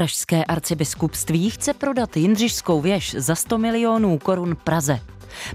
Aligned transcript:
Pražské 0.00 0.44
arcibiskupství 0.44 1.50
chce 1.50 1.74
prodat 1.74 2.16
Jindřišskou 2.16 2.80
věž 2.80 3.14
za 3.18 3.34
100 3.34 3.58
milionů 3.58 4.18
korun 4.18 4.56
Praze. 4.64 5.00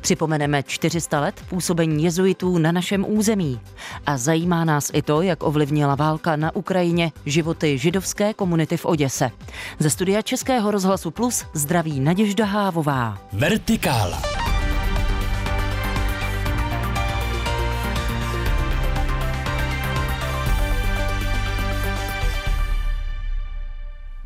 Připomeneme 0.01 0.63
400 0.63 1.19
let 1.19 1.41
působení 1.49 2.03
jezuitů 2.03 2.57
na 2.57 2.71
našem 2.71 3.05
území. 3.07 3.59
A 4.05 4.17
zajímá 4.17 4.65
nás 4.65 4.91
i 4.93 5.01
to, 5.01 5.21
jak 5.21 5.43
ovlivnila 5.43 5.95
válka 5.95 6.35
na 6.35 6.55
Ukrajině 6.55 7.11
životy 7.25 7.77
židovské 7.77 8.33
komunity 8.33 8.77
v 8.77 8.85
Oděse. 8.85 9.31
Ze 9.79 9.89
studia 9.89 10.21
Českého 10.21 10.71
rozhlasu 10.71 11.11
Plus 11.11 11.45
zdraví 11.53 11.99
Naděžda 11.99 12.45
Hávová. 12.45 13.17
Vertikála. 13.33 14.44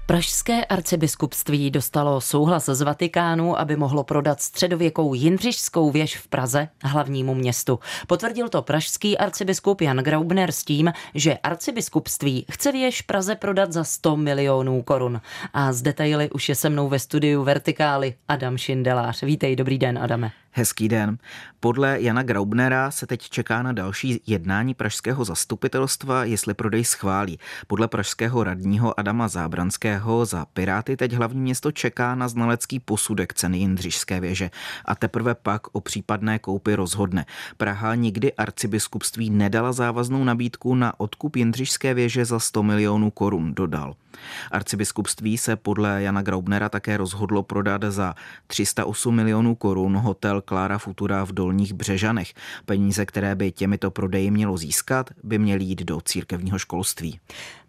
Pražské 0.10 0.66
arcibiskupství 0.66 1.72
dostalo 1.72 2.22
souhlas 2.22 2.66
z 2.66 2.82
Vatikánu, 2.82 3.60
aby 3.60 3.76
mohlo 3.76 4.04
prodat 4.04 4.42
středověkou 4.42 5.14
Jindřišskou 5.14 5.92
věž 5.92 6.18
v 6.18 6.28
Praze, 6.28 6.68
hlavnímu 6.84 7.36
městu. 7.36 7.80
Potvrdil 8.08 8.50
to 8.50 8.62
pražský 8.62 9.18
arcibiskup 9.18 9.82
Jan 9.82 9.98
Graubner 9.98 10.52
s 10.52 10.64
tím, 10.64 10.94
že 11.16 11.38
arcibiskupství 11.38 12.46
chce 12.52 12.72
věž 12.72 13.02
Praze 13.02 13.36
prodat 13.36 13.74
za 13.74 13.84
100 13.84 14.18
milionů 14.18 14.82
korun. 14.82 15.22
A 15.54 15.74
z 15.74 15.82
detaily 15.82 16.30
už 16.30 16.50
je 16.50 16.56
se 16.56 16.70
mnou 16.70 16.90
ve 16.90 17.00
studiu 17.00 17.44
Vertikály 17.44 18.14
Adam 18.28 18.58
Šindelář. 18.58 19.24
Vítej, 19.24 19.56
dobrý 19.56 19.78
den, 19.78 20.00
Adame. 20.00 20.32
Hezký 20.60 20.88
den. 20.88 21.18
Podle 21.60 22.02
Jana 22.02 22.24
Graubnera 22.24 22.92
se 22.92 23.08
teď 23.08 23.30
čeká 23.30 23.64
na 23.64 23.72
další 23.72 24.22
jednání 24.28 24.74
pražského 24.74 25.26
zastupitelstva, 25.26 26.24
jestli 26.24 26.54
prodej 26.54 26.84
schválí. 26.84 27.40
Podle 27.68 27.88
pražského 27.88 28.44
radního 28.44 29.00
Adama 29.00 29.28
Zábranského 29.28 30.26
za 30.26 30.46
Piráty 30.46 30.98
teď 30.98 31.14
hlavní 31.14 31.42
město 31.42 31.72
čeká 31.72 32.16
na 32.16 32.28
znalecký 32.28 32.80
posudek 32.80 33.34
ceny 33.34 33.58
Jindřišské 33.58 34.20
věže 34.20 34.50
a 34.86 34.96
teprve 34.96 35.36
pak 35.36 35.62
o 35.72 35.82
případné 35.82 36.40
koupy 36.40 36.76
rozhodne. 36.76 37.26
Praha 37.58 37.96
nikdy 37.96 38.34
arcibiskupství 38.34 39.30
nedala 39.30 39.72
závaznou 39.72 40.24
nabídku 40.24 40.76
na 40.76 41.00
odkup 41.00 41.36
Jindřišské 41.36 41.94
věže 41.94 42.26
za 42.26 42.40
100 42.40 42.64
milionů 42.64 43.12
korun, 43.12 43.54
dodal. 43.54 43.96
Arcibiskupství 44.52 45.38
se 45.38 45.56
podle 45.56 46.04
Jana 46.04 46.22
Graubnera 46.22 46.70
také 46.70 46.98
rozhodlo 46.98 47.44
prodat 47.44 47.82
za 47.90 48.16
308 48.48 49.16
milionů 49.16 49.56
korun 49.56 49.98
hotel 49.98 50.42
Klára 50.42 50.78
Futura 50.78 51.24
v 51.24 51.32
Dolních 51.32 51.74
Břežanech. 51.74 52.34
Peníze, 52.66 53.06
které 53.06 53.36
by 53.36 53.52
těmito 53.52 53.92
prodeji 53.92 54.32
mělo 54.32 54.58
získat, 54.58 55.10
by 55.24 55.38
měly 55.40 55.64
jít 55.64 55.84
do 55.84 56.02
církevního 56.02 56.60
školství. 56.60 57.20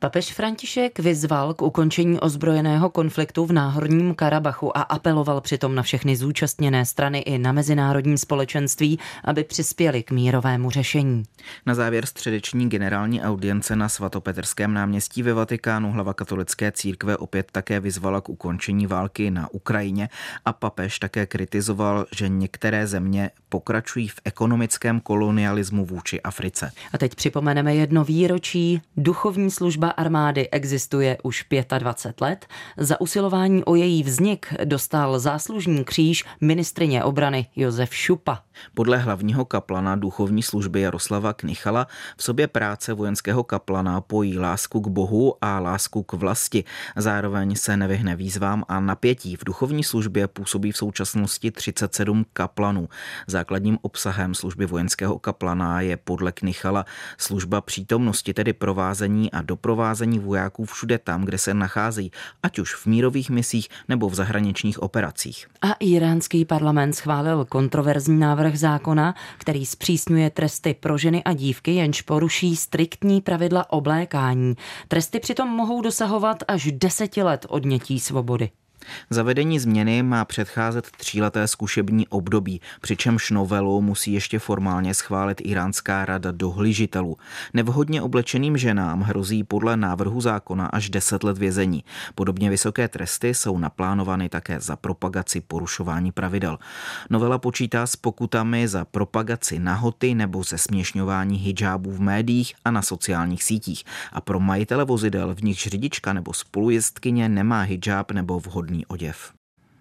Papež 0.03 0.33
František 0.33 0.99
vyzval 0.99 1.55
k 1.55 1.63
ukončení 1.63 2.21
ozbrojeného 2.21 2.91
konfliktu 2.91 3.47
v 3.47 3.53
Náhorním 3.53 4.15
Karabachu 4.15 4.77
a 4.77 4.83
apeloval 4.83 5.41
přitom 5.41 5.75
na 5.75 5.83
všechny 5.83 6.17
zúčastněné 6.17 6.87
strany 6.87 7.19
i 7.19 7.39
na 7.39 7.53
mezinárodní 7.53 8.19
společenství, 8.19 8.99
aby 9.25 9.45
přispěli 9.45 10.03
k 10.03 10.11
mírovému 10.11 10.71
řešení. 10.71 11.23
Na 11.67 11.75
závěr 11.75 12.07
středeční 12.07 12.69
generální 12.69 13.23
audience 13.23 13.77
na 13.77 13.89
svatopetrském 13.89 14.75
náměstí 14.75 15.23
ve 15.23 15.33
Vatikánu 15.33 15.93
hlava 15.93 16.15
katolické 16.15 16.73
církve 16.73 17.17
opět 17.17 17.51
také 17.53 17.81
vyzvala 17.81 18.21
k 18.21 18.29
ukončení 18.29 18.87
války 18.87 19.31
na 19.31 19.49
Ukrajině 19.53 20.09
a 20.45 20.53
papež 20.53 20.99
také 20.99 21.27
kritizoval, 21.27 22.07
že 22.17 22.29
některé 22.29 22.87
země 22.87 23.31
pokračují 23.49 24.09
v 24.09 24.21
ekonomickém 24.25 25.01
kolonialismu 25.01 25.85
vůči 25.87 26.21
Africe. 26.21 26.73
A 26.93 26.99
teď 26.99 27.15
připomeneme 27.15 27.75
jedno 27.75 28.05
výročí. 28.05 28.83
Duchovní 28.97 29.51
služba 29.51 29.90
armády 29.91 30.51
existuje 30.51 31.19
už 31.23 31.47
25 31.79 32.21
let. 32.21 32.47
Za 32.77 33.01
usilování 33.01 33.65
o 33.65 33.75
její 33.75 34.03
vznik 34.03 34.55
dostal 34.65 35.19
záslužní 35.19 35.85
kříž 35.85 36.25
ministrině 36.41 37.05
obrany 37.05 37.47
Josef 37.57 37.95
Šupa. 37.95 38.43
Podle 38.75 38.99
hlavního 38.99 39.45
kaplana 39.45 39.97
duchovní 39.97 40.43
služby 40.43 40.81
Jaroslava 40.81 41.33
Knichala 41.33 41.87
v 42.17 42.23
sobě 42.23 42.47
práce 42.47 42.93
vojenského 42.93 43.45
kaplana 43.45 44.01
pojí 44.01 44.39
lásku 44.39 44.81
k 44.81 44.89
Bohu 44.89 45.35
a 45.41 45.59
lásku 45.59 46.03
k 46.03 46.13
vlasti. 46.13 46.65
Zároveň 46.97 47.57
se 47.57 47.77
nevyhne 47.77 48.17
výzvám 48.17 48.65
a 48.69 48.81
napětí. 48.81 49.37
V 49.37 49.45
duchovní 49.45 49.85
službě 49.85 50.29
působí 50.29 50.73
v 50.73 50.77
současnosti 50.77 51.51
37 51.51 52.27
kaplanů. 52.33 52.89
Základním 53.27 53.79
obsahem 53.83 54.35
služby 54.35 54.67
vojenského 54.67 55.19
kaplana 55.19 55.81
je 55.81 55.97
podle 55.97 56.33
Knichala 56.33 56.85
služba 57.19 57.61
přítomnosti, 57.61 58.35
tedy 58.35 58.53
provázení 58.53 59.33
a 59.33 59.43
doprovázení 59.43 59.80
vojáků 60.19 60.65
všude 60.65 60.99
tam, 60.99 61.25
kde 61.25 61.39
se 61.39 61.55
nacházejí, 61.55 62.11
ať 62.43 62.59
už 62.59 62.75
v 62.75 62.87
mírových 62.87 63.31
misích 63.31 63.69
nebo 63.89 64.09
v 64.09 64.15
zahraničních 64.15 64.83
operacích. 64.83 65.47
A 65.63 65.73
iránský 65.73 66.45
parlament 66.45 66.93
schválil 66.93 67.45
kontroverzní 67.45 68.19
návrh 68.19 68.59
zákona, 68.59 69.15
který 69.39 69.67
zpřísňuje 69.67 70.31
tresty 70.31 70.75
pro 70.81 70.99
ženy 70.99 71.25
a 71.25 71.33
dívky, 71.33 71.75
jenž 71.75 72.03
poruší 72.03 72.57
striktní 72.57 73.21
pravidla 73.21 73.73
oblékání. 73.73 74.55
Tresty 74.89 75.21
přitom 75.21 75.49
mohou 75.49 75.83
dosahovat 75.83 76.43
až 76.49 76.73
deseti 76.73 77.23
let 77.23 77.47
odnětí 77.49 78.01
svobody. 78.01 78.51
Zavedení 79.11 79.59
změny 79.59 80.03
má 80.03 80.25
předcházet 80.25 80.91
tříleté 80.91 81.49
zkušební 81.49 82.09
období, 82.09 82.61
přičemž 82.81 83.31
novelu 83.31 83.83
musí 83.83 84.13
ještě 84.13 84.39
formálně 84.39 84.95
schválit 84.95 85.41
Iránská 85.45 86.05
rada 86.05 86.31
dohlížitelů. 86.31 87.17
Nevhodně 87.55 88.03
oblečeným 88.03 88.57
ženám 88.57 89.01
hrozí 89.01 89.45
podle 89.45 89.77
návrhu 89.77 90.21
zákona 90.21 90.67
až 90.67 90.91
10 90.91 91.25
let 91.25 91.39
vězení. 91.39 91.85
Podobně 92.15 92.51
vysoké 92.51 92.89
tresty 92.89 93.35
jsou 93.35 93.59
naplánovány 93.59 94.29
také 94.29 94.61
za 94.61 94.77
propagaci 94.77 95.41
porušování 95.41 96.13
pravidel. 96.13 96.59
Novela 97.11 97.39
počítá 97.39 97.87
s 97.87 97.97
pokutami 97.97 98.69
za 98.69 98.85
propagaci 98.85 99.59
nahoty 99.59 100.15
nebo 100.15 100.43
ze 100.45 100.59
směšňování 100.59 101.39
hijábů 101.39 101.91
v 101.91 102.01
médiích 102.01 102.55
a 102.65 102.71
na 102.71 102.83
sociálních 102.83 103.43
sítích. 103.43 103.85
A 104.13 104.21
pro 104.21 104.41
majitele 104.41 104.85
vozidel, 104.85 105.35
v 105.35 105.43
nichž 105.43 105.67
řidička 105.67 106.13
nebo 106.13 106.33
spolujezdkyně 106.33 107.29
nemá 107.29 107.61
hijab 107.61 108.13
nebo 108.13 108.41
vhodný 108.41 108.80
oděv. 108.87 109.33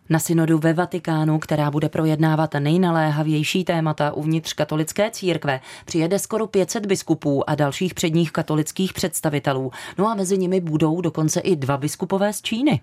Na 0.10 0.20
synodu 0.20 0.58
ve 0.58 0.74
Vatikánu, 0.74 1.40
která 1.40 1.72
bude 1.72 1.90
projednávat 1.90 2.54
nejnaléhavější 2.54 3.64
témata 3.64 4.12
uvnitř 4.12 4.54
katolické 4.54 5.12
církve, 5.12 5.60
přijede 5.86 6.20
skoro 6.20 6.48
500 6.48 6.86
biskupů 6.86 7.50
a 7.50 7.56
dalších 7.56 7.94
předních 7.94 8.32
katolických 8.32 8.94
představitelů. 8.94 9.72
No 9.98 10.08
a 10.08 10.16
mezi 10.16 10.38
nimi 10.38 10.62
budou 10.62 11.02
dokonce 11.02 11.40
i 11.40 11.56
dva 11.56 11.78
biskupové 11.78 12.34
z 12.34 12.42
Číny. 12.42 12.82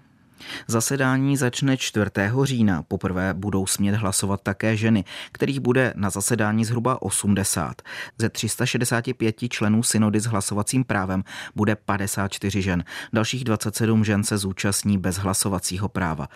Zasedání 0.67 1.37
začne 1.37 1.77
4. 1.77 2.11
října. 2.43 2.83
Poprvé 2.83 3.35
budou 3.35 3.67
smět 3.67 3.95
hlasovat 3.95 4.41
také 4.43 4.77
ženy, 4.77 5.05
kterých 5.33 5.61
bude 5.61 5.93
na 5.97 6.11
zasedání 6.11 6.65
zhruba 6.65 7.03
80. 7.03 7.83
Ze 8.19 8.29
365 8.29 9.37
členů 9.49 9.83
synody 9.83 10.21
s 10.21 10.25
hlasovacím 10.25 10.85
právem 10.85 11.25
bude 11.55 11.77
54 11.77 12.63
žen. 12.63 12.85
Dalších 13.13 13.45
27 13.45 14.05
žen 14.05 14.25
se 14.25 14.39
zúčastní 14.39 14.99
bez 14.99 15.17
hlasovacího 15.17 15.89
práva. 15.89 16.29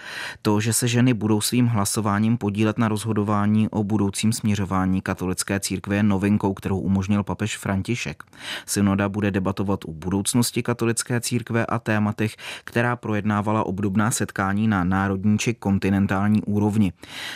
To, 0.43 0.61
že 0.61 0.72
se 0.72 0.88
ženy 0.88 1.15
budou 1.15 1.41
svým 1.41 1.67
hlasováním 1.67 2.38
podílet 2.38 2.78
na 2.78 2.88
rozhodování 2.88 3.69
o 3.69 3.84
budoucím 3.84 4.32
směřování 4.32 5.00
katolické 5.00 5.61
církve 5.61 5.97
je 5.97 6.03
novinkou, 6.03 6.55
kterou 6.55 6.78
umožnil 6.78 7.22
papež 7.22 7.56
František. 7.56 8.22
Synoda 8.67 9.09
bude 9.09 9.31
debatovat 9.31 9.84
o 9.84 9.93
budoucnosti 9.93 10.62
katolické 10.62 11.21
církve 11.21 11.67
a 11.67 11.78
tématech, 11.78 12.37
která 12.65 12.97
projednávala 12.97 13.67
období 13.67 13.89
obdobná 13.90 14.10
setkání 14.10 14.68
na 14.68 14.84
národní 14.84 15.38
či 15.38 15.54
kontinentální 15.54 16.42
úrovni. 16.42 16.92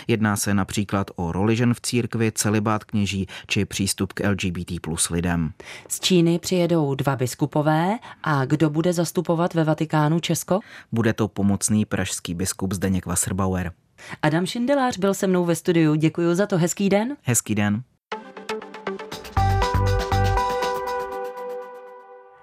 Jedná 0.09 0.37
se 0.37 0.55
například 0.55 1.11
o 1.17 1.33
roli 1.33 1.57
žen 1.57 1.75
v 1.75 1.81
církvi, 1.81 2.33
celibát 2.33 2.85
kněží 2.85 3.27
či 3.47 3.65
přístup 3.65 4.13
k 4.13 4.29
LGBT 4.29 4.81
plus 4.81 5.11
lidem. 5.11 5.53
Z 5.89 6.01
Číny 6.01 6.39
přijedou 6.39 6.95
dva 6.95 7.17
biskupové 7.17 7.99
a 8.23 8.45
kdo 8.45 8.71
bude 8.71 8.93
zastupovat 8.93 9.55
ve 9.55 9.65
Vatikánu 9.65 10.21
Česko? 10.21 10.61
Bude 10.93 11.13
to 11.13 11.29
pomocný 11.29 11.85
pražský 11.85 12.35
biskup 12.35 12.73
Zdeněk 12.73 13.07
Wasserbauer. 13.07 13.73
Adam 14.23 14.47
Šindelář 14.47 14.99
byl 14.99 15.15
se 15.15 15.27
mnou 15.27 15.45
ve 15.45 15.57
studiu. 15.57 15.95
Děkuji 15.95 16.35
za 16.35 16.47
to. 16.47 16.59
Hezký 16.59 16.89
den. 16.89 17.17
Hezký 17.23 17.55
den. 17.55 17.83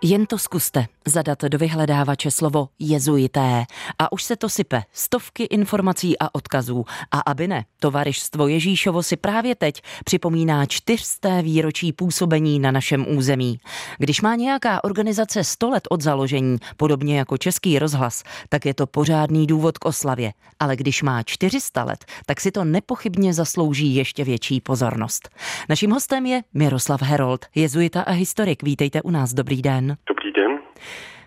Jen 0.03 0.25
to 0.25 0.37
zkuste 0.37 0.85
zadat 1.07 1.41
do 1.41 1.57
vyhledávače 1.57 2.31
slovo 2.31 2.69
jezuité 2.79 3.65
a 3.99 4.11
už 4.11 4.23
se 4.23 4.35
to 4.35 4.49
sype 4.49 4.83
stovky 4.93 5.43
informací 5.43 6.19
a 6.19 6.35
odkazů. 6.35 6.85
A 7.11 7.19
aby 7.19 7.47
ne, 7.47 7.65
tovarištvo 7.79 8.47
Ježíšovo 8.47 9.03
si 9.03 9.17
právě 9.17 9.55
teď 9.55 9.81
připomíná 10.05 10.65
čtyřsté 10.65 11.41
výročí 11.41 11.93
působení 11.93 12.59
na 12.59 12.71
našem 12.71 13.05
území. 13.17 13.59
Když 13.97 14.21
má 14.21 14.35
nějaká 14.35 14.83
organizace 14.83 15.43
100 15.43 15.69
let 15.69 15.87
od 15.89 16.01
založení, 16.01 16.57
podobně 16.77 17.17
jako 17.17 17.37
Český 17.37 17.79
rozhlas, 17.79 18.23
tak 18.49 18.65
je 18.65 18.73
to 18.73 18.87
pořádný 18.87 19.47
důvod 19.47 19.77
k 19.77 19.85
oslavě. 19.85 20.33
Ale 20.59 20.75
když 20.75 21.03
má 21.03 21.23
400 21.23 21.83
let, 21.83 22.05
tak 22.25 22.41
si 22.41 22.51
to 22.51 22.63
nepochybně 22.63 23.33
zaslouží 23.33 23.95
ještě 23.95 24.23
větší 24.23 24.61
pozornost. 24.61 25.29
Naším 25.69 25.91
hostem 25.91 26.25
je 26.25 26.41
Miroslav 26.53 27.01
Herold, 27.01 27.45
jezuita 27.55 28.01
a 28.01 28.11
historik. 28.11 28.63
Vítejte 28.63 29.01
u 29.01 29.11
nás, 29.11 29.33
dobrý 29.33 29.61
den. 29.61 29.90
Dobrý 30.07 30.31
den. 30.31 30.59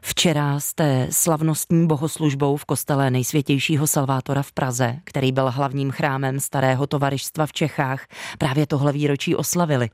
Včera 0.03 0.61
jste 0.61 0.85
slavnostní 1.11 1.89
bohoslužbou 1.89 2.57
v 2.57 2.65
kostele 2.65 3.11
nejsvětějšího 3.11 3.87
Salvátora 3.87 4.43
v 4.43 4.53
Praze, 4.53 4.89
který 5.05 5.33
byl 5.33 5.51
hlavním 5.51 5.91
chrámem 5.91 6.41
starého 6.41 6.87
tovarištva 6.87 7.47
v 7.47 7.53
Čechách, 7.53 8.01
právě 8.39 8.67
tohle 8.67 8.93
výročí 8.93 9.37
oslavili. 9.37 9.87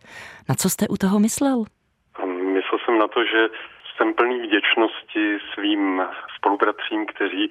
Na 0.49 0.55
co 0.55 0.71
jste 0.71 0.89
u 0.89 0.97
toho 0.97 1.19
myslel? 1.19 1.65
Myslel 2.57 2.79
jsem 2.85 2.99
na 2.99 3.09
to, 3.09 3.21
že 3.25 3.41
jsem 3.97 4.15
plný 4.15 4.39
vděčnosti 4.47 5.39
svým 5.55 6.03
spolubratřím, 6.37 7.07
kteří 7.07 7.51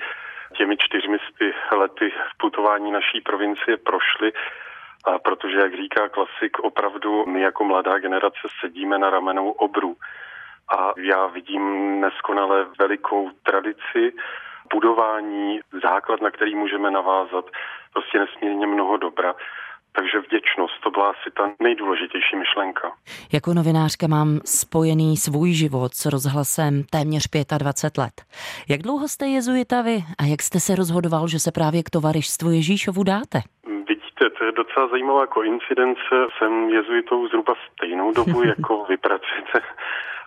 těmi 0.58 0.78
čtyřmisty 0.78 1.54
lety 1.72 2.10
v 2.10 2.38
putování 2.38 2.92
naší 2.92 3.22
provincie 3.22 3.78
prošli 3.78 4.32
a 5.06 5.20
protože, 5.20 5.58
jak 5.58 5.76
říká 5.76 6.10
klasik, 6.10 6.60
opravdu 6.60 7.26
my 7.26 7.42
jako 7.42 7.64
mladá 7.64 8.00
generace 8.00 8.48
sedíme 8.62 8.98
na 8.98 9.10
ramenou 9.10 9.52
obru. 9.52 9.96
A 10.78 10.94
já 10.98 11.28
vidím 11.28 12.00
neskonale 12.02 12.66
velikou 12.80 13.30
tradici, 13.44 14.14
budování, 14.74 15.60
základ, 15.84 16.22
na 16.22 16.32
který 16.32 16.56
můžeme 16.56 16.92
navázat, 16.92 17.46
prostě 17.94 18.20
nesmírně 18.20 18.68
mnoho 18.68 18.98
dobra. 18.98 19.36
Takže 19.92 20.20
vděčnost, 20.20 20.74
to 20.84 20.92
byla 20.92 21.10
asi 21.10 21.32
ta 21.38 21.52
nejdůležitější 21.60 22.36
myšlenka. 22.36 22.92
Jako 23.34 23.54
novinářka 23.54 24.08
mám 24.08 24.40
spojený 24.46 25.18
svůj 25.18 25.54
život 25.54 25.94
s 25.94 26.06
rozhlasem 26.06 26.84
téměř 26.92 27.24
25 27.58 28.02
let. 28.02 28.14
Jak 28.70 28.82
dlouho 28.82 29.08
jste 29.08 29.26
jezuita 29.28 29.82
vy 29.82 29.98
a 30.20 30.24
jak 30.32 30.42
jste 30.42 30.60
se 30.60 30.76
rozhodoval, 30.76 31.28
že 31.28 31.40
se 31.40 31.52
právě 31.52 31.84
k 31.84 31.90
tovarištvu 31.90 32.52
Ježíšovu 32.52 33.04
dáte? 33.04 33.40
Vidíte, 33.88 34.30
to 34.38 34.44
je 34.46 34.52
docela 34.52 34.88
zajímavá 34.88 35.28
koincidence. 35.28 36.16
Jsem 36.38 36.70
jezuitou 36.70 37.28
zhruba 37.28 37.54
stejnou 37.74 38.14
dobu, 38.14 38.44
jako 38.54 38.86
vy 38.90 38.98
pracujete 38.98 39.60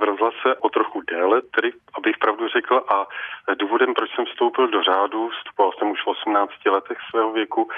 v 0.03 0.05
rozhlase 0.05 0.57
o 0.61 0.69
trochu 0.69 1.01
déle, 1.01 1.43
tedy 1.43 1.73
abych 1.95 2.19
pravdu 2.19 2.49
řekl. 2.49 2.83
A 2.89 3.07
důvodem, 3.55 3.95
proč 3.95 4.11
jsem 4.15 4.25
vstoupil 4.25 4.69
do 4.69 4.83
řádu, 4.83 5.29
vstupoval 5.29 5.73
jsem 5.73 5.91
už 5.91 6.03
v 6.05 6.07
18 6.07 6.53
letech 6.67 6.99
svého 7.11 7.33
věku, 7.33 7.71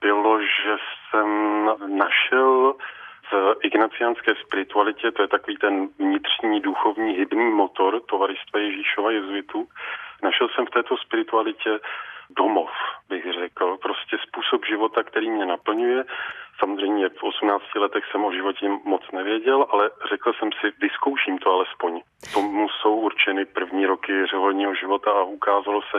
bylo, 0.00 0.42
že 0.42 0.76
jsem 1.10 1.28
našel 1.86 2.74
v 3.30 3.56
ignaciánské 3.62 4.34
spiritualitě, 4.34 5.10
to 5.10 5.22
je 5.22 5.28
takový 5.28 5.56
ten 5.56 5.88
vnitřní 5.98 6.60
duchovní 6.60 7.12
hybný 7.12 7.50
motor 7.50 8.00
tovaristva 8.00 8.60
Ježíšova 8.60 9.10
jezuitů, 9.10 9.68
našel 10.22 10.48
jsem 10.48 10.66
v 10.66 10.70
této 10.70 10.96
spiritualitě 10.96 11.78
domov, 12.36 12.70
bych 13.08 13.24
řekl, 13.40 13.76
prostě 13.82 14.16
způsob 14.26 14.66
života, 14.66 15.02
který 15.02 15.30
mě 15.30 15.46
naplňuje. 15.46 16.04
Samozřejmě 16.58 17.08
v 17.08 17.22
18 17.22 17.62
letech 17.74 18.04
jsem 18.10 18.24
o 18.24 18.32
životě 18.32 18.68
moc 18.84 19.02
nevěděl, 19.12 19.66
ale 19.70 19.90
řekl 20.10 20.32
jsem 20.38 20.50
si, 20.60 20.66
vyzkouším 20.80 21.38
to 21.38 21.50
alespoň. 21.50 22.00
Tomu 22.34 22.68
jsou 22.68 22.94
určeny 22.94 23.44
první 23.44 23.86
roky 23.86 24.12
řeholního 24.30 24.74
života 24.74 25.10
a 25.10 25.22
ukázalo 25.22 25.80
se, 25.82 25.98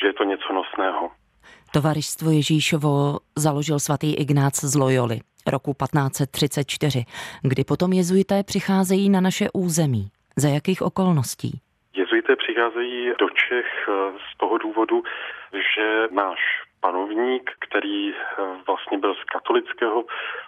že 0.00 0.06
je 0.06 0.12
to 0.12 0.24
něco 0.24 0.52
nosného. 0.52 1.10
Tovaristvo 1.72 2.30
Ježíšovo 2.30 3.18
založil 3.36 3.78
svatý 3.78 4.14
Ignác 4.14 4.64
z 4.64 4.74
Loyoli 4.76 5.20
roku 5.50 5.74
1534, 5.74 7.04
kdy 7.42 7.64
potom 7.64 7.92
jezuité 7.92 8.42
přicházejí 8.42 9.10
na 9.10 9.20
naše 9.20 9.48
území. 9.54 10.08
Za 10.36 10.48
jakých 10.48 10.82
okolností? 10.82 11.60
Přicházejí 12.58 13.12
do 13.18 13.28
Čech 13.28 13.88
eh, 13.88 14.18
z 14.32 14.38
toho 14.38 14.58
důvodu, 14.58 15.02
že 15.52 16.08
náš 16.10 16.38
panovník, 16.80 17.50
který 17.58 18.14
eh, 18.14 18.16
vlastně 18.66 18.98
byl 18.98 19.14
z 19.14 19.24
katolického 19.24 20.04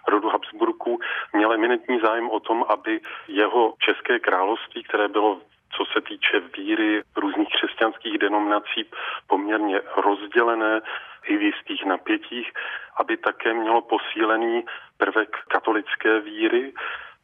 rodu 0.09 0.29
Habsburků, 0.29 1.01
měl 1.33 1.53
eminentní 1.53 2.01
zájem 2.01 2.31
o 2.31 2.41
tom, 2.41 2.65
aby 2.69 3.01
jeho 3.29 3.75
české 3.79 4.19
království, 4.19 4.83
které 4.83 5.09
bylo 5.09 5.41
co 5.77 5.85
se 5.93 6.01
týče 6.01 6.41
víry 6.57 7.03
různých 7.17 7.49
křesťanských 7.49 8.19
denominací 8.19 8.91
poměrně 9.27 9.81
rozdělené 9.97 10.81
i 11.25 11.37
v 11.37 11.43
jistých 11.43 11.85
napětích, 11.85 12.53
aby 12.97 13.17
také 13.17 13.55
mělo 13.55 13.83
posílený 13.83 14.65
prvek 14.97 15.37
katolické 15.49 16.21
víry, 16.21 16.73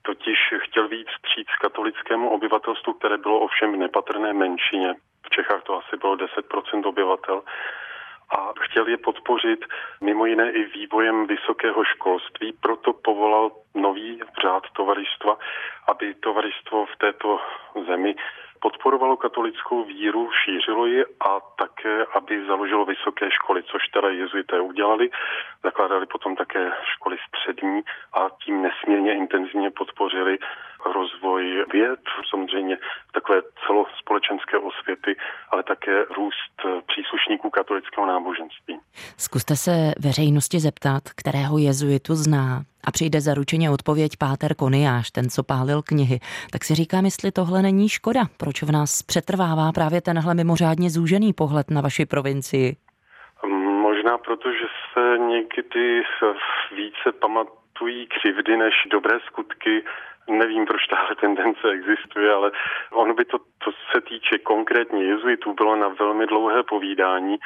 totiž 0.07 0.39
chtěl 0.59 0.89
víc 0.89 1.09
vstříc 1.09 1.49
katolickému 1.61 2.31
obyvatelstvu, 2.31 2.93
které 2.93 3.19
bylo 3.19 3.39
ovšem 3.41 3.73
v 3.73 3.77
nepatrné 3.77 4.33
menšině. 4.33 4.95
V 5.27 5.31
Čechách 5.31 5.63
to 5.63 5.79
asi 5.79 5.97
bylo 5.97 6.17
10% 6.17 6.89
obyvatel 6.89 7.43
a 8.37 8.53
chtěl 8.61 8.89
je 8.89 8.97
podpořit 8.97 9.65
mimo 10.01 10.27
jiné 10.27 10.51
i 10.51 10.65
vývojem 10.65 11.27
vysokého 11.27 11.85
školství, 11.85 12.53
proto 12.61 12.93
povolal 12.93 13.51
nový 13.75 14.21
řád 14.43 14.63
tovaristva, 14.73 15.39
aby 15.87 16.15
tovaristvo 16.15 16.87
v 16.87 16.97
této 16.97 17.41
zemi 17.87 18.15
podporovalo 18.67 19.17
katolickou 19.17 19.85
víru, 19.85 20.31
šířilo 20.45 20.87
ji 20.87 21.05
a 21.05 21.41
také, 21.59 22.05
aby 22.15 22.47
založilo 22.47 22.85
vysoké 22.85 23.31
školy, 23.31 23.63
což 23.63 23.83
teda 23.95 24.09
jezuité 24.09 24.61
udělali. 24.61 25.11
Zakládali 25.63 26.07
potom 26.07 26.37
také 26.37 26.73
školy 26.95 27.17
střední 27.29 27.81
a 28.13 28.31
tím 28.45 28.63
nesmírně 28.63 29.15
intenzivně 29.15 29.71
podpořili 29.71 30.39
rozvoj 30.93 31.65
věd, 31.73 32.01
samozřejmě 32.31 32.79
takové 33.13 33.43
celospolečenské 33.67 34.59
osvěty, 34.59 35.17
ale 35.51 35.63
také 35.63 36.05
růst 36.05 36.83
příslušníků 36.87 37.51
katolického 37.51 38.07
náboženství. 38.07 38.79
Zkuste 39.17 39.57
se 39.57 39.73
veřejnosti 40.01 40.61
zeptat, 40.61 41.03
kterého 41.17 41.59
jezuitu 41.59 42.15
zná 42.15 42.63
a 42.87 42.91
přijde 42.91 43.21
zaručeně 43.21 43.71
odpověď 43.71 44.13
Páter 44.19 44.55
Koniáš, 44.55 45.11
ten, 45.11 45.29
co 45.29 45.43
pálil 45.43 45.83
knihy, 45.83 46.19
tak 46.53 46.65
si 46.65 46.75
říkám, 46.75 47.05
jestli 47.05 47.33
tohle 47.33 47.63
není 47.63 47.89
škoda. 47.89 48.21
Proč 48.37 48.63
v 48.63 48.73
nás 48.73 49.03
přetrvává 49.03 49.73
právě 49.75 50.01
tenhle 50.01 50.35
mimořádně 50.35 50.91
zúžený 50.91 51.33
pohled 51.33 51.71
na 51.71 51.81
vaši 51.81 52.07
provincii? 52.07 52.77
Možná 53.83 54.19
proto, 54.19 54.53
že 54.53 54.67
se 54.93 55.19
někdy 55.19 56.03
více 56.77 57.13
pamatují 57.21 58.07
křivdy 58.07 58.57
než 58.57 58.75
dobré 58.91 59.19
skutky 59.27 59.85
Nevím, 60.31 60.67
proč 60.67 60.87
tahle 60.87 61.15
tendence 61.15 61.69
existuje, 61.71 62.33
ale 62.33 62.51
ono 62.93 63.15
by 63.15 63.25
to, 63.25 63.39
co 63.39 63.71
se 63.93 64.01
týče 64.01 64.39
konkrétně 64.39 65.05
jezuitů, 65.05 65.55
bylo 65.55 65.77
na 65.77 65.89
velmi 65.89 66.27
dlouhé 66.27 66.63
povídání. 66.63 67.37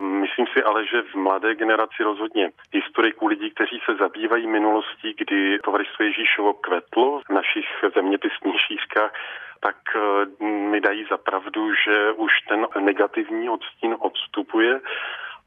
Myslím 0.00 0.46
si 0.46 0.62
ale, 0.62 0.86
že 0.86 1.02
v 1.02 1.14
mladé 1.14 1.54
generaci 1.54 2.02
rozhodně 2.02 2.50
historiků 2.72 3.26
lidí, 3.26 3.50
kteří 3.50 3.80
se 3.84 3.94
zabývají 3.94 4.46
minulostí, 4.46 5.14
kdy 5.18 5.58
tovaristvo 5.58 6.04
Ježíšovo 6.04 6.52
kvetlo 6.52 7.20
v 7.20 7.32
našich 7.32 7.66
zeměpisných 7.94 8.60
šířkách, 8.60 9.12
tak 9.60 9.76
eh, 9.96 10.44
mi 10.44 10.80
dají 10.80 11.06
za 11.10 11.16
pravdu, 11.16 11.74
že 11.84 12.12
už 12.12 12.32
ten 12.48 12.66
negativní 12.80 13.48
odstín 13.48 13.96
odstupuje 13.98 14.80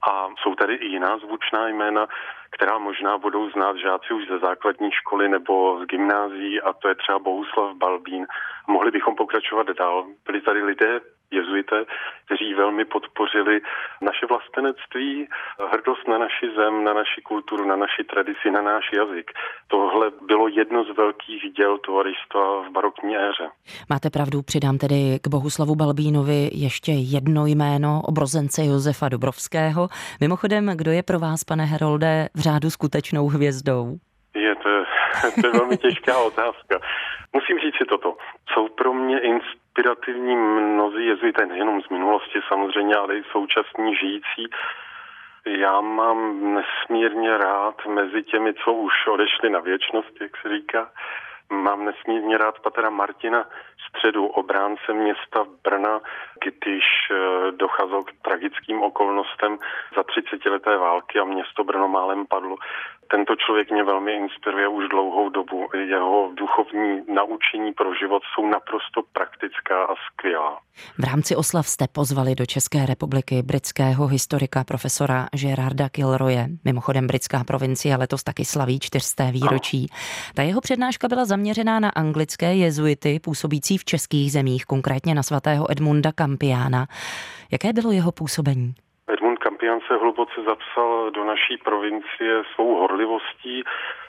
a 0.10 0.28
jsou 0.42 0.56
tady 0.56 0.74
i 0.76 0.86
jiná 0.86 1.18
zvučná 1.18 1.68
jména, 1.68 2.08
která 2.52 2.78
možná 2.78 3.18
budou 3.18 3.50
znát 3.50 3.78
žáci 3.78 4.14
už 4.14 4.28
ze 4.28 4.40
základní 4.40 4.92
školy 4.92 5.30
nebo 5.30 5.80
z 5.84 5.86
gymnázií 5.86 6.62
a 6.62 6.74
to 6.74 6.88
je 6.88 6.96
třeba 6.96 7.20
Bohuslav 7.20 7.78
Balbín. 7.78 8.26
Mohli 8.68 8.92
bychom 8.92 9.16
pokračovat 9.16 9.68
dál. 9.68 10.06
Byli 10.26 10.42
tady 10.42 10.64
lidé, 10.64 11.00
jezuité, 11.34 11.86
kteří 12.26 12.54
velmi 12.54 12.86
podpořili 12.86 13.62
naše 14.02 14.26
vlastenectví, 14.26 15.28
hrdost 15.74 16.08
na 16.08 16.18
naši 16.18 16.48
zem, 16.58 16.84
na 16.84 16.94
naši 16.94 17.22
kulturu, 17.22 17.68
na 17.68 17.76
naši 17.76 18.04
tradici, 18.04 18.52
na 18.52 18.62
náš 18.62 18.86
jazyk. 18.94 19.32
Tohle 19.68 20.12
bylo 20.28 20.48
jedno 20.48 20.84
z 20.84 20.98
velkých 20.98 21.54
děl 21.58 21.78
tovaristva 21.78 22.62
v 22.68 22.72
barokní 22.72 23.18
éře. 23.18 23.48
Máte 23.90 24.10
pravdu, 24.10 24.42
přidám 24.42 24.78
tedy 24.78 25.20
k 25.24 25.28
Bohuslavu 25.28 25.76
Balbínovi 25.76 26.50
ještě 26.54 26.92
jedno 26.92 27.46
jméno 27.46 28.02
obrozence 28.06 28.66
Josefa 28.66 29.10
Dobrovského. 29.10 29.90
Mimochodem, 30.22 30.72
kdo 30.76 30.92
je 30.92 31.04
pro 31.04 31.20
vás, 31.20 31.44
pane 31.44 31.66
Herolde, 31.66 32.30
v 32.36 32.40
řádu 32.40 32.70
skutečnou 32.70 33.28
hvězdou? 33.28 33.98
To, 35.42 35.48
je 35.48 35.54
velmi 35.54 35.78
těžká 35.78 36.18
otázka. 36.18 36.80
Musím 37.34 37.60
říct 37.60 37.78
si 37.78 37.86
toto. 37.86 38.18
Jsou 38.54 38.68
pro 38.68 38.94
mě 38.94 39.20
inspirativní 39.20 40.36
mnozí 40.36 41.06
jezuité, 41.06 41.46
nejenom 41.46 41.82
z 41.82 41.90
minulosti 41.90 42.40
samozřejmě, 42.48 42.96
ale 42.96 43.18
i 43.18 43.24
současní 43.32 43.96
žijící. 43.96 44.44
Já 45.46 45.82
mám 45.82 46.54
nesmírně 46.54 47.38
rád 47.38 47.86
mezi 47.86 48.24
těmi, 48.24 48.54
co 48.54 48.74
už 48.74 48.94
odešli 49.08 49.50
na 49.50 49.60
věčnost, 49.60 50.22
jak 50.22 50.32
se 50.38 50.50
říká, 50.50 50.90
Mám 51.54 51.86
nesmírně 51.86 52.38
rád 52.38 52.60
Patera 52.60 52.90
Martina 52.90 53.46
středu 53.90 54.28
obránce 54.28 54.94
města 54.94 55.46
Brna, 55.64 56.00
když 56.46 56.84
eh, 57.12 57.52
docházelo 57.52 58.04
k 58.04 58.12
tragickým 58.22 58.84
okolnostem 58.84 59.58
za 59.96 60.04
30 60.04 60.46
leté 60.46 60.78
války 60.78 61.20
a 61.20 61.24
město 61.24 61.64
Brno 61.64 61.88
málem 61.88 62.26
padlo. 62.26 62.56
Tento 63.16 63.36
člověk 63.36 63.72
mě 63.72 63.84
velmi 63.84 64.12
inspiruje 64.14 64.68
už 64.68 64.90
dlouhou 64.90 65.30
dobu. 65.30 65.68
Jeho 65.90 66.32
duchovní 66.38 67.02
naučení 67.14 67.74
pro 67.74 67.94
život 67.94 68.24
jsou 68.36 68.48
naprosto 68.48 69.02
praktická 69.14 69.84
a 69.84 69.94
skvělá. 70.06 70.60
V 70.98 71.04
rámci 71.04 71.36
oslav 71.36 71.68
jste 71.68 71.86
pozvali 71.92 72.36
do 72.36 72.46
České 72.46 72.86
republiky 72.86 73.42
britského 73.42 74.08
historika 74.08 74.64
profesora 74.64 75.28
Gerarda 75.42 75.90
Kilroye. 75.90 76.48
Mimochodem 76.66 77.08
britská 77.08 77.44
provincie 77.44 77.96
letos 77.96 78.24
taky 78.24 78.46
slaví 78.46 78.80
čtyřsté 78.80 79.32
výročí. 79.32 79.88
Ta 80.36 80.42
jeho 80.42 80.62
přednáška 80.62 81.08
byla 81.08 81.26
zaměřená 81.26 81.80
na 81.80 81.90
anglické 81.90 82.56
jezuity 82.56 83.20
působící 83.20 83.78
v 83.78 83.86
českých 83.86 84.32
zemích, 84.32 84.66
konkrétně 84.66 85.16
na 85.16 85.24
svatého 85.24 85.72
Edmunda 85.72 86.12
Campiana. 86.12 86.88
Jaké 87.52 87.74
bylo 87.74 87.92
jeho 87.92 88.12
působení? 88.12 88.74
Campian 90.24 90.36
se 90.36 90.50
zapsal 90.50 91.12
do 91.12 91.24
naší 91.24 91.58
provincie 91.58 92.44
svou 92.56 92.76
horlivostí, 92.76 93.64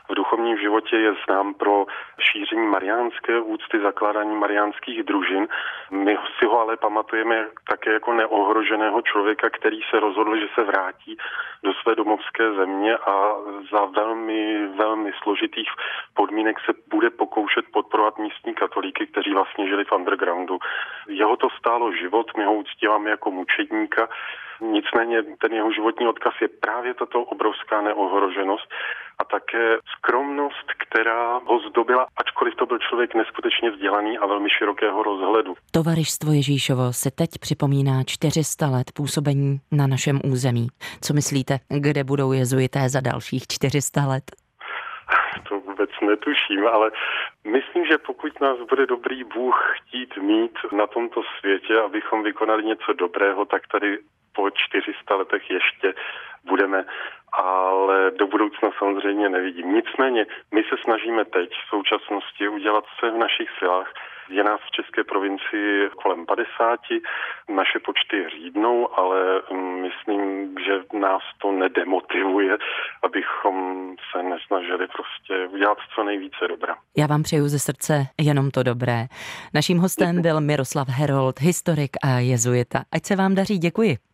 v 0.09 0.14
duchovním 0.14 0.59
životě 0.59 0.97
je 0.97 1.14
znám 1.25 1.54
pro 1.54 1.87
šíření 2.21 2.66
mariánské 2.66 3.40
úcty, 3.40 3.80
zakládání 3.80 4.37
mariánských 4.37 5.02
družin. 5.02 5.49
My 5.90 6.16
si 6.38 6.47
ho 6.47 6.61
ale 6.61 6.76
pamatujeme 6.76 7.47
také 7.68 7.92
jako 7.92 8.12
neohroženého 8.12 9.02
člověka, 9.02 9.50
který 9.50 9.80
se 9.90 10.00
rozhodl, 10.00 10.37
že 10.37 10.47
se 10.54 10.64
vrátí 10.64 11.16
do 11.62 11.73
své 11.75 11.94
domovské 11.94 12.52
země 12.52 12.97
a 12.97 13.35
za 13.73 13.85
velmi, 13.85 14.66
velmi 14.66 15.12
složitých 15.23 15.68
podmínek 16.14 16.56
se 16.61 16.73
bude 16.90 17.11
pokoušet 17.11 17.64
podporovat 17.73 18.18
místní 18.18 18.54
katolíky, 18.54 19.06
kteří 19.06 19.33
vlastně 19.33 19.68
žili 19.68 19.85
v 19.85 19.92
undergroundu. 19.92 20.59
Jeho 21.09 21.37
to 21.37 21.49
stálo 21.50 21.92
život, 21.92 22.26
my 22.37 22.44
ho 22.44 22.54
uctíváme 22.54 23.11
jako 23.11 23.30
mučedníka, 23.30 24.09
nicméně 24.61 25.23
ten 25.23 25.52
jeho 25.52 25.73
životní 25.73 26.06
odkaz 26.06 26.34
je 26.42 26.49
právě 26.49 26.94
tato 26.94 27.20
obrovská 27.20 27.82
neohroženost 27.82 28.68
a 29.18 29.25
také 29.25 29.78
skromnost, 29.96 30.66
která 30.88 31.38
ho 31.38 31.58
zdobila, 31.58 32.06
ačkoliv 32.16 32.54
to 32.54 32.66
byl 32.66 32.78
člověk 32.78 33.14
neskutečně 33.14 33.70
vzdělaný 33.70 34.18
a 34.18 34.26
velmi 34.26 34.50
širokého 34.50 35.02
rozhledu. 35.02 35.54
Tovarištvo 35.70 36.32
Ježíšovo 36.32 36.92
se 36.92 37.11
teď 37.11 37.30
připomíná 37.40 38.04
400 38.06 38.66
let 38.66 38.87
působení 38.94 39.58
na 39.73 39.87
našem 39.87 40.20
území. 40.25 40.66
Co 41.00 41.14
myslíte, 41.14 41.58
kde 41.68 42.04
budou 42.04 42.32
jezuité 42.32 42.88
za 42.88 43.00
dalších 43.00 43.42
400 43.49 44.06
let? 44.06 44.25
To 45.49 45.61
vůbec 45.61 45.90
netuším, 46.06 46.66
ale 46.66 46.90
myslím, 47.44 47.87
že 47.87 47.99
pokud 47.99 48.40
nás 48.40 48.58
bude 48.68 48.87
dobrý 48.87 49.25
Bůh 49.25 49.75
chtít 49.76 50.16
mít 50.16 50.58
na 50.73 50.87
tomto 50.87 51.23
světě, 51.40 51.80
abychom 51.80 52.23
vykonali 52.23 52.64
něco 52.64 52.92
dobrého, 52.92 53.44
tak 53.44 53.62
tady 53.73 53.99
po 54.34 54.50
400 54.50 55.16
letech 55.16 55.50
ještě 55.50 55.94
budeme 56.44 56.84
ale 57.38 58.10
do 58.18 58.26
budoucna 58.26 58.70
samozřejmě 58.78 59.28
nevidím. 59.28 59.74
Nicméně 59.74 60.26
my 60.54 60.62
se 60.62 60.76
snažíme 60.84 61.24
teď 61.24 61.50
v 61.50 61.68
současnosti 61.68 62.48
udělat 62.48 62.84
se 63.00 63.10
v 63.10 63.18
našich 63.18 63.48
silách. 63.58 63.92
Je 64.28 64.44
nás 64.44 64.60
v 64.60 64.70
České 64.70 65.04
provincii 65.04 65.90
kolem 66.02 66.26
50, 66.26 66.80
naše 67.48 67.78
počty 67.78 68.28
řídnou, 68.28 68.98
ale 68.98 69.42
mm, 69.52 69.82
myslím, 69.82 70.54
že 70.66 70.98
nás 70.98 71.22
to 71.38 71.52
nedemotivuje, 71.52 72.58
abychom 73.02 73.56
se 74.12 74.22
nesnažili 74.22 74.86
prostě 74.86 75.46
udělat 75.46 75.78
co 75.94 76.04
nejvíce 76.04 76.48
dobra. 76.48 76.76
Já 76.96 77.06
vám 77.06 77.22
přeju 77.22 77.48
ze 77.48 77.58
srdce 77.58 78.06
jenom 78.20 78.50
to 78.50 78.62
dobré. 78.62 79.06
Naším 79.54 79.78
hostem 79.78 80.22
byl 80.26 80.40
Miroslav 80.40 80.88
Herold, 80.88 81.40
historik 81.40 81.90
a 82.04 82.08
jezuita. 82.18 82.78
Ať 82.92 83.04
se 83.04 83.16
vám 83.16 83.34
daří, 83.34 83.58
děkuji. 83.58 84.13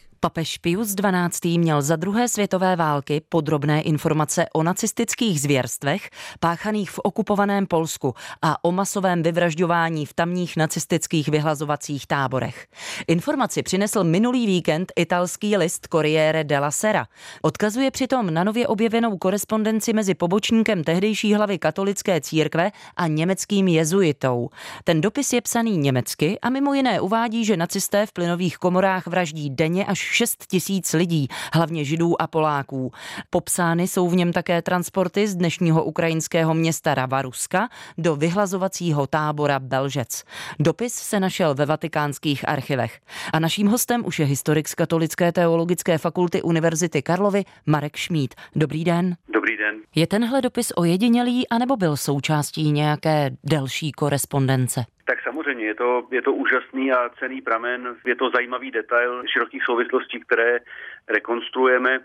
Papež 0.23 0.57
Pius 0.57 0.95
XII. 0.95 1.57
měl 1.57 1.81
za 1.81 1.95
druhé 1.95 2.27
světové 2.27 2.75
války 2.75 3.21
podrobné 3.29 3.81
informace 3.81 4.45
o 4.53 4.63
nacistických 4.63 5.41
zvěrstvech 5.41 6.09
páchaných 6.39 6.91
v 6.91 6.99
okupovaném 7.03 7.67
Polsku 7.67 8.13
a 8.41 8.63
o 8.63 8.71
masovém 8.71 9.23
vyvražďování 9.23 10.05
v 10.05 10.13
tamních 10.13 10.57
nacistických 10.57 11.27
vyhlazovacích 11.27 12.07
táborech. 12.07 12.67
Informaci 13.07 13.63
přinesl 13.63 14.03
minulý 14.03 14.45
víkend 14.45 14.91
italský 14.95 15.57
list 15.57 15.87
Corriere 15.91 16.43
della 16.43 16.71
Sera. 16.71 17.05
Odkazuje 17.41 17.91
přitom 17.91 18.33
na 18.33 18.43
nově 18.43 18.67
objevenou 18.67 19.17
korespondenci 19.17 19.93
mezi 19.93 20.13
pobočníkem 20.13 20.83
tehdejší 20.83 21.33
hlavy 21.33 21.59
katolické 21.59 22.21
církve 22.21 22.71
a 22.97 23.07
německým 23.07 23.67
jezuitou. 23.67 24.49
Ten 24.83 25.01
dopis 25.01 25.33
je 25.33 25.41
psaný 25.41 25.77
německy 25.77 26.39
a 26.39 26.49
mimo 26.49 26.73
jiné 26.73 27.01
uvádí, 27.01 27.45
že 27.45 27.57
nacisté 27.57 28.05
v 28.05 28.13
plynových 28.13 28.57
komorách 28.57 29.07
vraždí 29.07 29.49
denně 29.49 29.85
až 29.85 30.10
6 30.11 30.47
tisíc 30.47 30.93
lidí, 30.93 31.27
hlavně 31.53 31.85
židů 31.85 32.21
a 32.21 32.27
Poláků. 32.27 32.91
Popsány 33.29 33.87
jsou 33.87 34.09
v 34.09 34.15
něm 34.15 34.33
také 34.33 34.61
transporty 34.61 35.27
z 35.27 35.35
dnešního 35.35 35.83
ukrajinského 35.83 36.53
města 36.53 36.95
Ravaruska 36.95 37.69
do 37.97 38.15
vyhlazovacího 38.15 39.07
tábora 39.07 39.59
Belžec. 39.59 40.23
Dopis 40.59 40.93
se 40.93 41.19
našel 41.19 41.55
ve 41.55 41.65
vatikánských 41.65 42.49
archivech. 42.49 42.99
A 43.33 43.39
naším 43.39 43.67
hostem 43.67 44.05
už 44.05 44.19
je 44.19 44.25
historik 44.25 44.67
z 44.67 44.75
Katolické 44.75 45.31
teologické 45.31 45.97
fakulty 45.97 46.41
Univerzity 46.41 47.01
Karlovy 47.01 47.43
Marek 47.65 47.95
Šmíd. 47.95 48.35
Dobrý 48.55 48.83
den. 48.83 49.15
Dobrý 49.33 49.40
den. 49.61 49.75
Je 49.95 50.07
tenhle 50.07 50.41
dopis 50.41 50.73
ojedinělý 50.75 51.49
anebo 51.49 51.77
byl 51.77 51.97
součástí 51.97 52.71
nějaké 52.71 53.29
delší 53.43 53.91
korespondence? 53.91 54.85
Tak 55.05 55.23
samozřejmě 55.23 55.65
je 55.65 55.75
to, 55.75 56.07
je 56.11 56.21
to 56.21 56.33
úžasný 56.33 56.91
a 56.91 57.09
cený 57.19 57.41
pramen, 57.41 57.95
je 58.05 58.15
to 58.15 58.29
zajímavý 58.35 58.71
detail 58.71 59.23
širokých 59.33 59.63
souvislostí, 59.63 60.19
které 60.19 60.59
rekonstruujeme. 61.07 61.99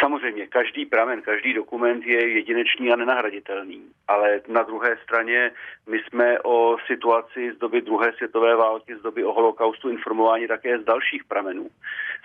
Samozřejmě, 0.00 0.46
každý 0.46 0.86
pramen, 0.86 1.22
každý 1.22 1.54
dokument 1.54 2.06
je 2.06 2.28
jedinečný 2.28 2.92
a 2.92 2.96
nenahraditelný, 2.96 3.82
ale 4.08 4.40
na 4.48 4.62
druhé 4.62 4.96
straně 5.02 5.50
my 5.86 5.98
jsme 5.98 6.40
o 6.40 6.76
situaci 6.86 7.52
z 7.52 7.58
doby 7.58 7.82
druhé 7.82 8.12
světové 8.12 8.56
války, 8.56 8.96
z 8.96 9.02
doby 9.02 9.24
o 9.24 9.32
holokaustu 9.32 9.88
informováni 9.90 10.48
také 10.48 10.78
z 10.78 10.84
dalších 10.84 11.24
pramenů. 11.24 11.70